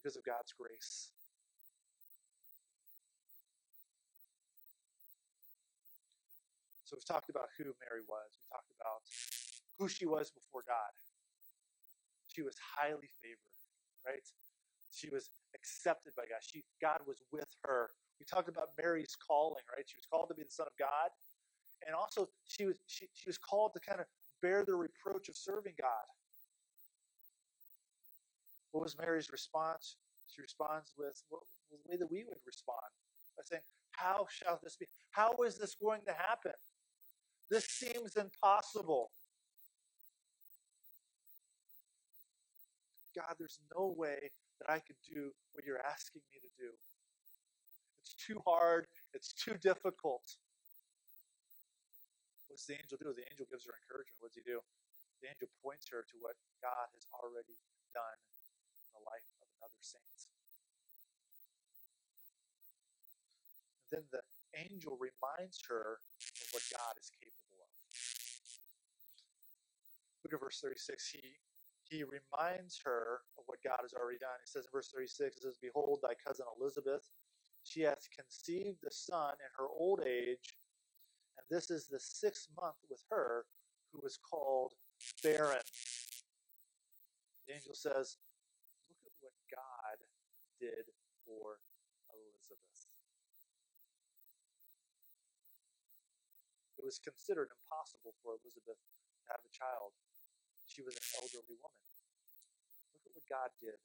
Because 0.00 0.16
of 0.16 0.24
God's 0.24 0.52
grace. 0.56 1.12
So 6.84 6.96
we've 6.96 7.04
talked 7.04 7.30
about 7.30 7.52
who 7.56 7.64
Mary 7.84 8.02
was. 8.08 8.32
We 8.34 8.42
talked 8.50 8.72
about 8.74 9.04
who 9.78 9.86
she 9.86 10.06
was 10.06 10.32
before 10.32 10.64
God. 10.66 10.90
She 12.26 12.42
was 12.42 12.56
highly 12.58 13.12
favored, 13.22 13.56
right? 14.06 14.24
She 14.90 15.08
was 15.10 15.30
accepted 15.54 16.14
by 16.16 16.24
God. 16.24 16.40
She 16.42 16.64
God 16.80 17.00
was 17.06 17.22
with 17.30 17.46
her. 17.62 17.90
We 18.18 18.26
talked 18.26 18.48
about 18.48 18.70
Mary's 18.80 19.16
calling, 19.16 19.62
right? 19.70 19.86
She 19.86 19.98
was 19.98 20.06
called 20.10 20.28
to 20.30 20.34
be 20.34 20.42
the 20.42 20.50
son 20.50 20.66
of 20.66 20.76
God. 20.78 21.10
And 21.86 21.94
also 21.94 22.28
she 22.44 22.66
was 22.66 22.76
she, 22.86 23.06
she 23.14 23.28
was 23.28 23.38
called 23.38 23.72
to 23.74 23.80
kind 23.80 24.00
of 24.00 24.06
bear 24.42 24.64
the 24.64 24.74
reproach 24.74 25.28
of 25.28 25.36
serving 25.36 25.74
God. 25.78 26.06
What 28.72 28.84
was 28.84 28.96
Mary's 28.98 29.30
response? 29.30 29.96
She 30.34 30.42
responds 30.42 30.92
with 30.96 31.22
well, 31.30 31.42
the 31.70 31.78
way 31.90 31.96
that 31.98 32.10
we 32.10 32.24
would 32.24 32.38
respond 32.46 32.90
by 33.36 33.42
saying, 33.44 33.62
How 33.92 34.26
shall 34.30 34.60
this 34.62 34.76
be? 34.76 34.86
How 35.10 35.34
is 35.46 35.58
this 35.58 35.74
going 35.74 36.02
to 36.06 36.12
happen? 36.14 36.54
This 37.50 37.66
seems 37.66 38.14
impossible. 38.16 39.10
God, 43.16 43.34
there's 43.38 43.58
no 43.74 43.92
way 43.98 44.30
that 44.62 44.70
I 44.70 44.78
could 44.78 45.00
do 45.02 45.34
what 45.52 45.66
you're 45.66 45.82
asking 45.82 46.22
me 46.30 46.38
to 46.38 46.50
do. 46.54 46.70
It's 47.98 48.14
too 48.14 48.38
hard, 48.46 48.86
it's 49.12 49.34
too 49.34 49.58
difficult. 49.58 50.22
What 52.46 52.54
does 52.54 52.66
the 52.70 52.78
angel 52.78 52.98
do? 53.02 53.10
The 53.10 53.26
angel 53.26 53.50
gives 53.50 53.66
her 53.66 53.74
encouragement. 53.74 54.22
What 54.22 54.30
does 54.30 54.38
he 54.38 54.46
do? 54.46 54.62
The 55.22 55.28
angel 55.34 55.50
points 55.58 55.90
her 55.90 56.06
to 56.06 56.16
what 56.22 56.38
God 56.62 56.86
has 56.94 57.06
already 57.18 57.58
done 57.90 58.18
the 59.00 59.08
life 59.08 59.24
of 59.40 59.48
another 59.56 59.80
saint. 59.80 60.04
Then 63.88 64.04
the 64.12 64.22
angel 64.54 65.00
reminds 65.00 65.64
her 65.72 65.98
of 65.98 66.46
what 66.52 66.62
God 66.68 66.94
is 67.00 67.08
capable 67.10 67.64
of. 67.64 67.72
Look 70.22 70.36
at 70.36 70.40
verse 70.40 70.60
36. 70.60 71.08
He 71.08 71.40
he 71.90 72.04
reminds 72.04 72.78
her 72.84 73.18
of 73.36 73.42
what 73.46 73.58
God 73.64 73.82
has 73.82 73.94
already 73.94 74.18
done. 74.18 74.38
He 74.38 74.46
says 74.46 74.64
in 74.64 74.70
verse 74.72 74.90
36, 74.94 75.36
it 75.36 75.42
says, 75.42 75.58
Behold, 75.60 75.98
thy 76.02 76.14
cousin 76.24 76.46
Elizabeth, 76.54 77.02
she 77.64 77.82
hath 77.82 78.06
conceived 78.14 78.84
a 78.86 78.92
son 78.92 79.34
in 79.42 79.50
her 79.58 79.66
old 79.66 80.00
age, 80.06 80.54
and 81.36 81.44
this 81.50 81.68
is 81.68 81.88
the 81.88 81.98
sixth 81.98 82.46
month 82.54 82.76
with 82.88 83.02
her 83.10 83.44
who 83.92 84.06
is 84.06 84.18
called 84.18 84.72
barren. 85.24 85.66
The 87.48 87.54
angel 87.54 87.74
says, 87.74 88.16
did 90.60 90.92
for 91.24 91.56
Elizabeth. 92.12 92.92
It 96.76 96.84
was 96.84 97.00
considered 97.00 97.48
impossible 97.48 98.12
for 98.20 98.36
Elizabeth 98.40 98.76
to 98.76 99.24
have 99.32 99.40
a 99.40 99.52
child. 99.52 99.96
She 100.68 100.84
was 100.84 100.96
an 100.96 101.06
elderly 101.20 101.56
woman. 101.56 101.84
Look 102.92 103.04
at 103.08 103.12
what 103.16 103.26
God 103.28 103.50
did. 103.60 103.80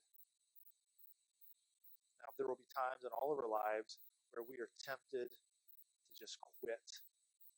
Now, 2.19 2.31
there 2.35 2.47
will 2.47 2.59
be 2.59 2.67
times 2.71 3.07
in 3.07 3.11
all 3.15 3.31
of 3.31 3.39
our 3.39 3.51
lives 3.51 3.99
where 4.35 4.43
we 4.43 4.59
are 4.59 4.71
tempted 4.83 5.31
to 5.31 6.11
just 6.15 6.39
quit 6.59 6.83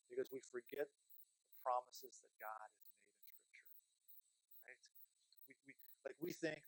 because 0.06 0.30
we 0.30 0.42
forget 0.42 0.86
the 0.86 1.54
promises 1.62 2.22
that 2.22 2.34
God 2.38 2.68
has 2.70 2.94
made 2.98 3.22
in 3.22 3.30
Scripture. 3.34 3.78
Right? 4.66 4.82
We, 5.50 5.54
we, 5.66 5.72
like 6.06 6.18
we 6.22 6.30
think 6.34 6.62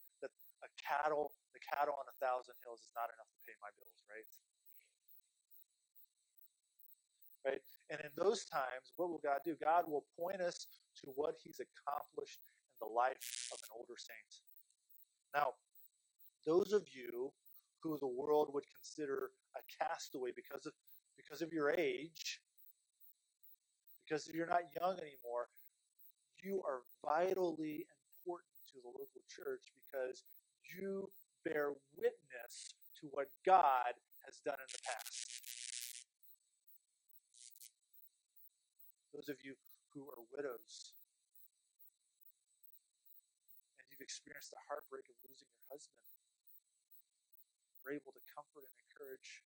a 0.63 0.71
cattle, 0.77 1.33
the 1.53 1.63
cattle 1.63 1.97
on 1.97 2.07
a 2.09 2.17
thousand 2.21 2.57
hills 2.65 2.81
is 2.85 2.93
not 2.97 3.09
enough 3.13 3.31
to 3.33 3.41
pay 3.47 3.57
my 3.61 3.73
bills, 3.81 4.01
right? 4.09 4.31
Right? 7.45 7.63
And 7.89 7.99
in 8.05 8.13
those 8.17 8.45
times, 8.45 8.93
what 8.97 9.09
will 9.09 9.23
God 9.25 9.41
do? 9.45 9.57
God 9.57 9.89
will 9.89 10.05
point 10.19 10.41
us 10.41 10.69
to 11.01 11.13
what 11.17 11.41
He's 11.41 11.61
accomplished 11.61 12.45
in 12.45 12.87
the 12.87 12.93
life 12.93 13.49
of 13.53 13.59
an 13.65 13.73
older 13.73 13.97
saint. 13.97 14.33
Now, 15.35 15.57
those 16.45 16.73
of 16.73 16.85
you 16.93 17.33
who 17.83 17.99
the 17.99 18.09
world 18.09 18.51
would 18.53 18.65
consider 18.69 19.31
a 19.57 19.63
castaway 19.83 20.31
because 20.37 20.67
of 20.67 20.73
because 21.17 21.43
of 21.43 21.53
your 21.53 21.71
age, 21.71 22.41
because 24.03 24.29
you're 24.33 24.47
not 24.47 24.67
young 24.81 24.97
anymore, 24.99 25.49
you 26.43 26.63
are 26.67 26.81
vitally 27.05 27.87
important 28.09 28.51
to 28.73 28.81
the 28.83 28.89
local 28.89 29.23
church 29.29 29.71
because 29.77 30.25
you 30.77 31.11
bear 31.45 31.75
witness 31.97 32.75
to 33.01 33.09
what 33.11 33.27
God 33.47 33.97
has 34.27 34.39
done 34.45 34.59
in 34.61 34.71
the 34.71 34.83
past. 34.87 35.27
Those 39.15 39.29
of 39.29 39.39
you 39.43 39.57
who 39.93 40.07
are 40.07 40.23
widows 40.31 40.95
and 43.79 43.85
you've 43.91 44.05
experienced 44.05 44.55
the 44.55 44.63
heartbreak 44.69 45.09
of 45.11 45.17
losing 45.27 45.49
your 45.51 45.67
husband, 45.73 46.07
are 47.87 47.93
able 47.93 48.13
to 48.13 48.23
comfort 48.31 48.65
and 48.69 48.77
encourage 48.87 49.43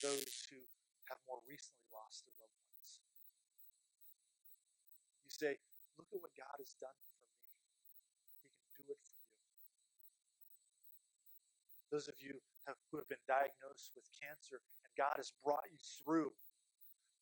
those 0.00 0.46
who 0.48 0.60
have 1.10 1.18
more 1.26 1.42
recently 1.44 1.84
lost 1.90 2.24
their 2.24 2.36
loved 2.38 2.56
ones. 2.62 2.88
You 5.26 5.32
say, 5.34 5.52
Look 5.98 6.12
at 6.12 6.20
what 6.20 6.36
God 6.36 6.56
has 6.60 6.76
done 6.76 6.96
for 7.08 7.16
me. 7.24 7.32
He 8.44 8.52
can 8.52 8.84
do 8.84 8.92
it 8.92 9.00
for. 9.00 9.15
Those 11.90 12.08
of 12.08 12.14
you 12.18 12.40
have, 12.66 12.76
who 12.90 12.98
have 12.98 13.08
been 13.08 13.22
diagnosed 13.28 13.92
with 13.94 14.04
cancer 14.20 14.60
and 14.84 14.90
God 14.98 15.14
has 15.16 15.32
brought 15.44 15.64
you 15.70 15.78
through, 15.78 16.32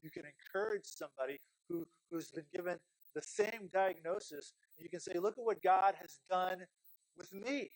you 0.02 0.10
can 0.10 0.24
encourage 0.24 0.84
somebody 0.84 1.40
who, 1.68 1.86
who's 2.10 2.30
been 2.30 2.48
given 2.52 2.78
the 3.14 3.22
same 3.22 3.68
diagnosis. 3.72 4.52
And 4.76 4.84
you 4.84 4.90
can 4.90 5.00
say, 5.00 5.18
Look 5.20 5.38
at 5.38 5.44
what 5.44 5.62
God 5.62 5.94
has 6.00 6.20
done 6.28 6.66
with 7.16 7.32
me. 7.32 7.70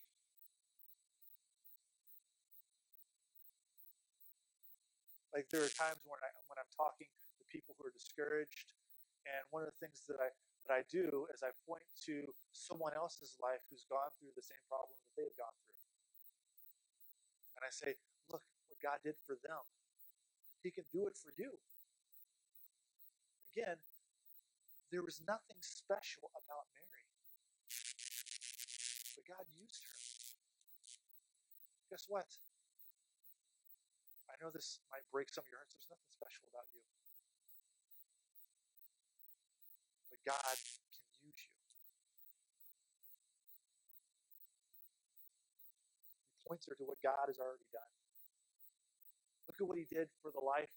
Like 5.35 5.47
there 5.53 5.61
are 5.63 5.71
times 5.71 6.01
when 6.09 6.19
I 6.25 6.31
when 6.49 6.57
I'm 6.59 6.73
talking 6.73 7.07
to 7.39 7.45
people 7.53 7.77
who 7.79 7.87
are 7.87 7.93
discouraged, 7.93 8.73
and 9.29 9.45
one 9.53 9.63
of 9.63 9.69
the 9.69 9.79
things 9.79 10.03
that 10.09 10.17
I 10.19 10.33
that 10.67 10.73
I 10.73 10.83
do 10.89 11.29
is 11.33 11.45
I 11.45 11.53
point 11.69 11.85
to 12.09 12.25
someone 12.53 12.93
else's 12.97 13.37
life 13.41 13.61
who's 13.71 13.85
gone 13.89 14.09
through 14.19 14.33
the 14.35 14.43
same 14.43 14.65
problem 14.69 14.97
that 14.97 15.13
they've 15.21 15.37
gone 15.37 15.53
through. 15.63 15.68
And 17.59 17.67
I 17.67 17.75
say, 17.75 17.99
look 18.31 18.47
what 18.71 18.79
God 18.79 19.03
did 19.03 19.19
for 19.19 19.35
them. 19.43 19.67
He 20.63 20.71
can 20.71 20.87
do 20.95 21.11
it 21.11 21.19
for 21.19 21.35
you. 21.35 21.51
Again, 23.51 23.83
there 24.95 25.03
was 25.03 25.19
nothing 25.27 25.59
special 25.59 26.31
about 26.39 26.71
Mary. 26.71 27.03
But 29.19 29.27
God 29.27 29.43
used 29.59 29.83
her. 29.83 29.99
Guess 31.91 32.07
what? 32.07 32.31
I 34.31 34.39
know 34.39 34.55
this 34.55 34.79
might 34.95 35.03
break 35.11 35.27
some 35.27 35.43
of 35.43 35.51
your 35.51 35.59
hearts. 35.59 35.75
There's 35.75 35.91
nothing 35.91 36.15
special 36.15 36.47
about 36.55 36.71
you. 36.71 36.83
But 40.15 40.23
God 40.23 40.57
points 46.49 46.67
her 46.67 46.75
to 46.75 46.85
what 46.85 46.97
God 47.05 47.29
has 47.29 47.39
already 47.39 47.69
done. 47.73 47.93
Look 49.47 49.61
at 49.61 49.69
what 49.69 49.79
he 49.79 49.85
did 49.85 50.09
for 50.23 50.33
the 50.33 50.41
life. 50.41 50.73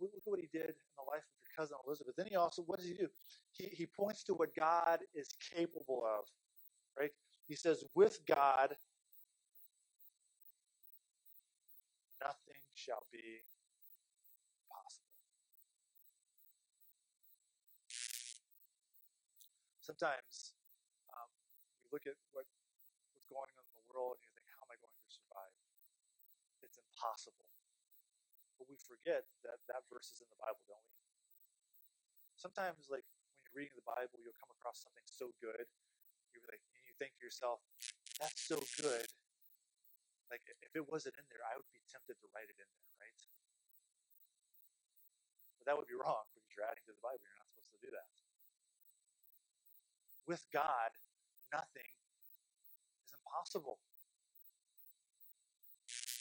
Look 0.00 0.12
at 0.14 0.22
what 0.24 0.40
he 0.40 0.48
did 0.52 0.76
in 0.76 0.94
the 0.96 1.08
life 1.08 1.24
of 1.24 1.34
your 1.40 1.52
cousin 1.56 1.76
Elizabeth. 1.86 2.14
Then 2.16 2.26
he 2.28 2.36
also, 2.36 2.62
what 2.62 2.78
does 2.78 2.86
he 2.86 2.94
do? 2.94 3.08
He, 3.52 3.66
he 3.72 3.86
points 3.86 4.22
to 4.24 4.34
what 4.34 4.54
God 4.54 5.00
is 5.14 5.34
capable 5.54 6.04
of, 6.06 6.24
right? 6.98 7.10
He 7.48 7.56
says, 7.56 7.82
with 7.94 8.20
God, 8.26 8.76
nothing 12.22 12.62
shall 12.74 13.02
be 13.10 13.42
possible. 14.70 15.16
Sometimes 19.80 20.54
um, 21.10 21.28
you 21.82 21.88
look 21.90 22.06
at 22.06 22.14
what, 22.30 22.44
what's 23.14 23.26
going 23.26 23.50
on 23.50 23.64
in 23.66 23.74
the 23.74 23.86
world 23.90 24.14
and 24.20 24.22
you 24.22 24.30
think, 24.36 24.46
how 24.54 24.62
am 24.62 24.70
I 24.70 24.78
going 24.78 24.94
to 24.94 25.10
survive? 25.10 25.54
It's 26.98 27.06
impossible. 27.06 27.46
But 28.58 28.66
we 28.66 28.74
forget 28.74 29.22
that 29.46 29.62
that 29.70 29.86
verse 29.86 30.10
is 30.10 30.18
in 30.18 30.26
the 30.34 30.40
Bible, 30.42 30.58
don't 30.66 30.82
we? 30.82 30.98
Sometimes, 32.34 32.90
like 32.90 33.06
when 33.06 33.38
you're 33.46 33.54
reading 33.54 33.78
the 33.78 33.86
Bible, 33.86 34.18
you'll 34.18 34.34
come 34.34 34.50
across 34.58 34.82
something 34.82 35.06
so 35.06 35.30
good, 35.38 35.70
you're 36.34 36.42
like, 36.50 36.58
and 36.74 36.82
you 36.82 36.94
think 36.98 37.14
to 37.18 37.22
yourself, 37.22 37.62
"That's 38.18 38.42
so 38.42 38.58
good." 38.82 39.06
Like 40.26 40.42
if 40.58 40.74
it 40.74 40.90
wasn't 40.90 41.14
in 41.22 41.26
there, 41.30 41.46
I 41.46 41.54
would 41.54 41.70
be 41.70 41.78
tempted 41.86 42.18
to 42.18 42.26
write 42.34 42.50
it 42.50 42.58
in 42.58 42.66
there, 42.66 42.90
right? 42.98 43.20
But 45.62 45.70
that 45.70 45.78
would 45.78 45.86
be 45.86 45.94
wrong 45.94 46.26
because 46.34 46.50
you're 46.50 46.66
adding 46.66 46.82
to 46.90 46.94
the 46.98 47.00
Bible. 47.00 47.22
You're 47.22 47.38
not 47.38 47.46
supposed 47.54 47.70
to 47.78 47.78
do 47.78 47.90
that. 47.94 48.10
With 50.26 50.50
God, 50.50 50.90
nothing 51.54 51.94
is 52.18 52.42
impossible. 53.14 53.78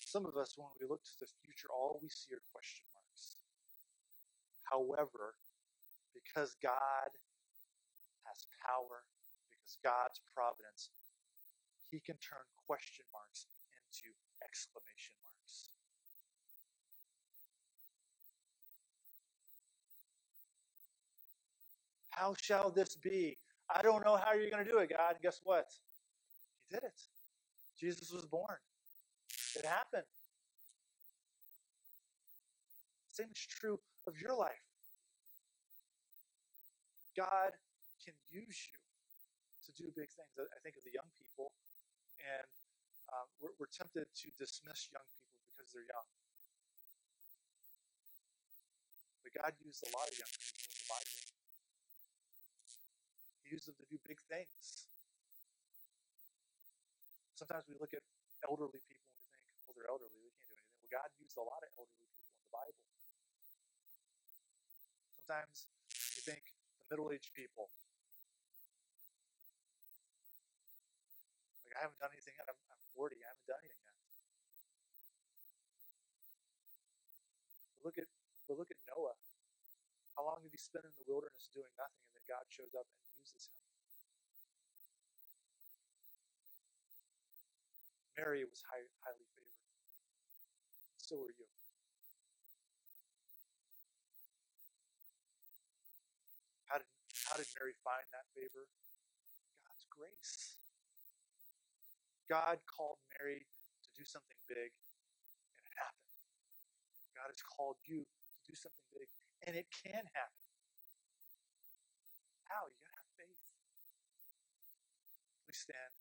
Some 0.08 0.26
of 0.26 0.38
us, 0.38 0.58
when 0.58 0.70
we 0.80 0.88
look 0.88 1.04
to 1.04 1.20
the 1.20 1.28
future, 1.44 1.68
all 1.70 2.00
we 2.02 2.08
see 2.08 2.34
are 2.34 2.40
question 2.54 2.86
marks. 2.96 3.36
However, 4.64 5.36
because 6.16 6.56
God 6.64 7.12
has 8.24 8.48
power, 8.66 9.04
because 9.52 9.78
God's 9.84 10.22
providence, 10.34 10.88
He 11.92 12.00
can 12.00 12.16
turn 12.24 12.48
question 12.56 13.04
marks 13.12 13.48
into 13.76 14.16
exclamation 14.42 15.16
marks. 15.26 15.72
How 22.12 22.34
shall 22.34 22.72
this 22.72 22.96
be? 22.96 23.36
I 23.70 23.82
don't 23.82 24.06
know 24.06 24.16
how 24.16 24.34
you're 24.36 24.50
going 24.50 24.64
to 24.64 24.72
do 24.72 24.80
it, 24.80 24.90
God. 24.90 25.18
Guess 25.22 25.42
what? 25.44 25.68
He 26.70 26.76
did 26.76 26.86
it. 26.86 27.02
Jesus 27.78 28.10
was 28.14 28.26
born. 28.26 28.58
It 29.58 29.66
happened. 29.66 30.06
Same 33.10 33.34
is 33.34 33.42
true 33.50 33.82
of 34.06 34.14
your 34.22 34.38
life. 34.38 34.62
God 37.18 37.58
can 38.06 38.14
use 38.30 38.70
you 38.70 38.78
to 39.66 39.72
do 39.74 39.90
big 39.98 40.14
things. 40.14 40.30
I 40.38 40.62
think 40.62 40.78
of 40.78 40.86
the 40.86 40.94
young 40.94 41.10
people, 41.18 41.50
and 42.22 42.46
uh, 43.10 43.26
we're, 43.42 43.58
we're 43.58 43.74
tempted 43.74 44.06
to 44.06 44.28
dismiss 44.38 44.94
young 44.94 45.10
people 45.18 45.42
because 45.50 45.74
they're 45.74 45.90
young. 45.90 46.06
But 49.26 49.34
God 49.42 49.58
used 49.66 49.82
a 49.82 49.92
lot 49.98 50.06
of 50.06 50.14
young 50.14 50.30
people 50.38 50.70
in 50.70 50.78
the 50.78 50.86
Bible. 50.86 51.18
He 53.42 53.58
used 53.58 53.66
them 53.66 53.74
to 53.82 53.88
do 53.90 53.98
big 54.06 54.22
things. 54.30 54.86
Sometimes 57.34 57.66
we 57.66 57.74
look 57.82 57.98
at 57.98 58.06
elderly 58.46 58.86
people 58.86 59.17
they're 59.76 59.90
elderly, 59.92 60.16
they 60.22 60.32
can't 60.32 60.48
do 60.48 60.56
anything. 60.56 60.80
Well, 60.80 60.92
God 60.94 61.10
used 61.20 61.36
a 61.36 61.44
lot 61.44 61.64
of 61.66 61.70
elderly 61.76 62.08
people 62.08 62.32
in 62.32 62.44
the 62.46 62.54
Bible. 62.54 62.84
Sometimes 65.28 65.68
you 66.16 66.24
think 66.24 66.44
the 66.80 66.88
middle 66.94 67.12
aged 67.12 67.36
people, 67.36 67.68
like, 71.68 71.76
I 71.76 71.80
haven't 71.84 72.00
done 72.00 72.14
anything 72.16 72.36
yet. 72.40 72.48
I'm, 72.48 72.60
I'm 72.72 72.84
40. 72.96 73.20
I 73.20 73.28
haven't 73.28 73.50
done 73.50 73.64
anything 73.66 73.96
yet. 74.00 74.14
But 77.76 77.82
look 77.92 77.98
at 78.00 78.08
but 78.48 78.56
look 78.56 78.72
at 78.72 78.80
Noah. 78.88 79.18
How 80.16 80.24
long 80.26 80.40
did 80.42 80.56
he 80.56 80.62
spend 80.62 80.88
in 80.88 80.96
the 80.98 81.06
wilderness 81.06 81.52
doing 81.54 81.70
nothing, 81.78 82.02
and 82.08 82.14
then 82.18 82.26
God 82.26 82.48
shows 82.50 82.74
up 82.74 82.88
and 82.88 83.00
uses 83.20 83.52
him? 83.52 83.58
Mary 88.18 88.42
was 88.48 88.64
high, 88.66 88.88
highly. 89.06 89.37
So 91.08 91.16
are 91.24 91.32
you. 91.40 91.48
How 96.68 96.84
did, 96.84 96.92
how 97.32 97.40
did 97.40 97.48
Mary 97.56 97.72
find 97.80 98.04
that 98.12 98.28
favor? 98.36 98.68
God's 99.64 99.88
grace. 99.88 100.60
God 102.28 102.60
called 102.68 103.00
Mary 103.16 103.40
to 103.40 103.90
do 103.96 104.04
something 104.04 104.36
big, 104.52 104.76
and 105.56 105.64
it 105.64 105.76
happened. 105.80 106.12
God 107.16 107.32
has 107.32 107.40
called 107.40 107.80
you 107.88 108.04
to 108.04 108.40
do 108.44 108.52
something 108.60 108.88
big, 108.92 109.08
and 109.48 109.56
it 109.56 109.72
can 109.72 110.04
happen. 110.12 110.44
How? 112.52 112.68
You 112.68 112.84
gotta 112.84 113.00
have 113.00 113.16
faith. 113.16 113.44
Please 115.48 115.64
stand, 115.72 115.94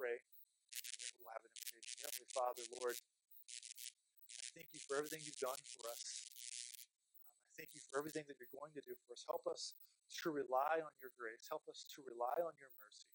pray, 0.00 0.24
and 0.24 0.96
then 1.04 1.12
we'll 1.20 1.36
have 1.36 1.44
an 1.44 1.52
invitation. 1.52 2.00
Heavenly 2.00 2.32
Father, 2.32 2.64
Lord, 2.80 2.96
thank 4.54 4.70
you 4.72 4.80
for 4.80 4.96
everything 4.96 5.20
you've 5.26 5.42
done 5.42 5.58
for 5.66 5.90
us. 5.90 6.30
Um, 6.30 6.78
I 7.46 7.50
thank 7.58 7.74
you 7.74 7.82
for 7.90 7.98
everything 7.98 8.24
that 8.30 8.38
you're 8.38 8.54
going 8.54 8.72
to 8.74 8.82
do 8.82 8.94
for 9.06 9.12
us. 9.14 9.26
Help 9.26 9.46
us 9.50 9.74
to 10.22 10.30
rely 10.30 10.80
on 10.82 10.94
your 11.02 11.10
grace. 11.18 11.46
Help 11.50 11.66
us 11.68 11.84
to 11.94 12.02
rely 12.06 12.38
on 12.42 12.54
your 12.58 12.70
mercy. 12.78 13.10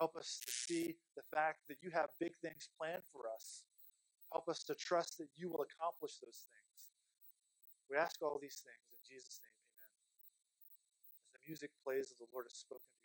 Help 0.00 0.16
us 0.16 0.40
to 0.44 0.50
see 0.50 0.96
the 1.16 1.26
fact 1.34 1.66
that 1.68 1.82
you 1.82 1.90
have 1.90 2.10
big 2.20 2.36
things 2.38 2.70
planned 2.78 3.04
for 3.12 3.26
us. 3.34 3.64
Help 4.32 4.48
us 4.48 4.62
to 4.64 4.74
trust 4.74 5.18
that 5.18 5.30
you 5.34 5.50
will 5.50 5.64
accomplish 5.64 6.18
those 6.22 6.46
things. 6.46 6.78
We 7.90 7.96
ask 7.96 8.20
all 8.22 8.38
these 8.40 8.60
things 8.62 8.84
in 8.92 9.00
Jesus' 9.02 9.40
name. 9.42 9.58
Amen. 9.58 9.92
As 11.24 11.32
the 11.34 11.42
music 11.48 11.72
plays, 11.82 12.12
as 12.12 12.18
the 12.20 12.30
Lord 12.32 12.46
has 12.46 12.58
spoken 12.60 12.97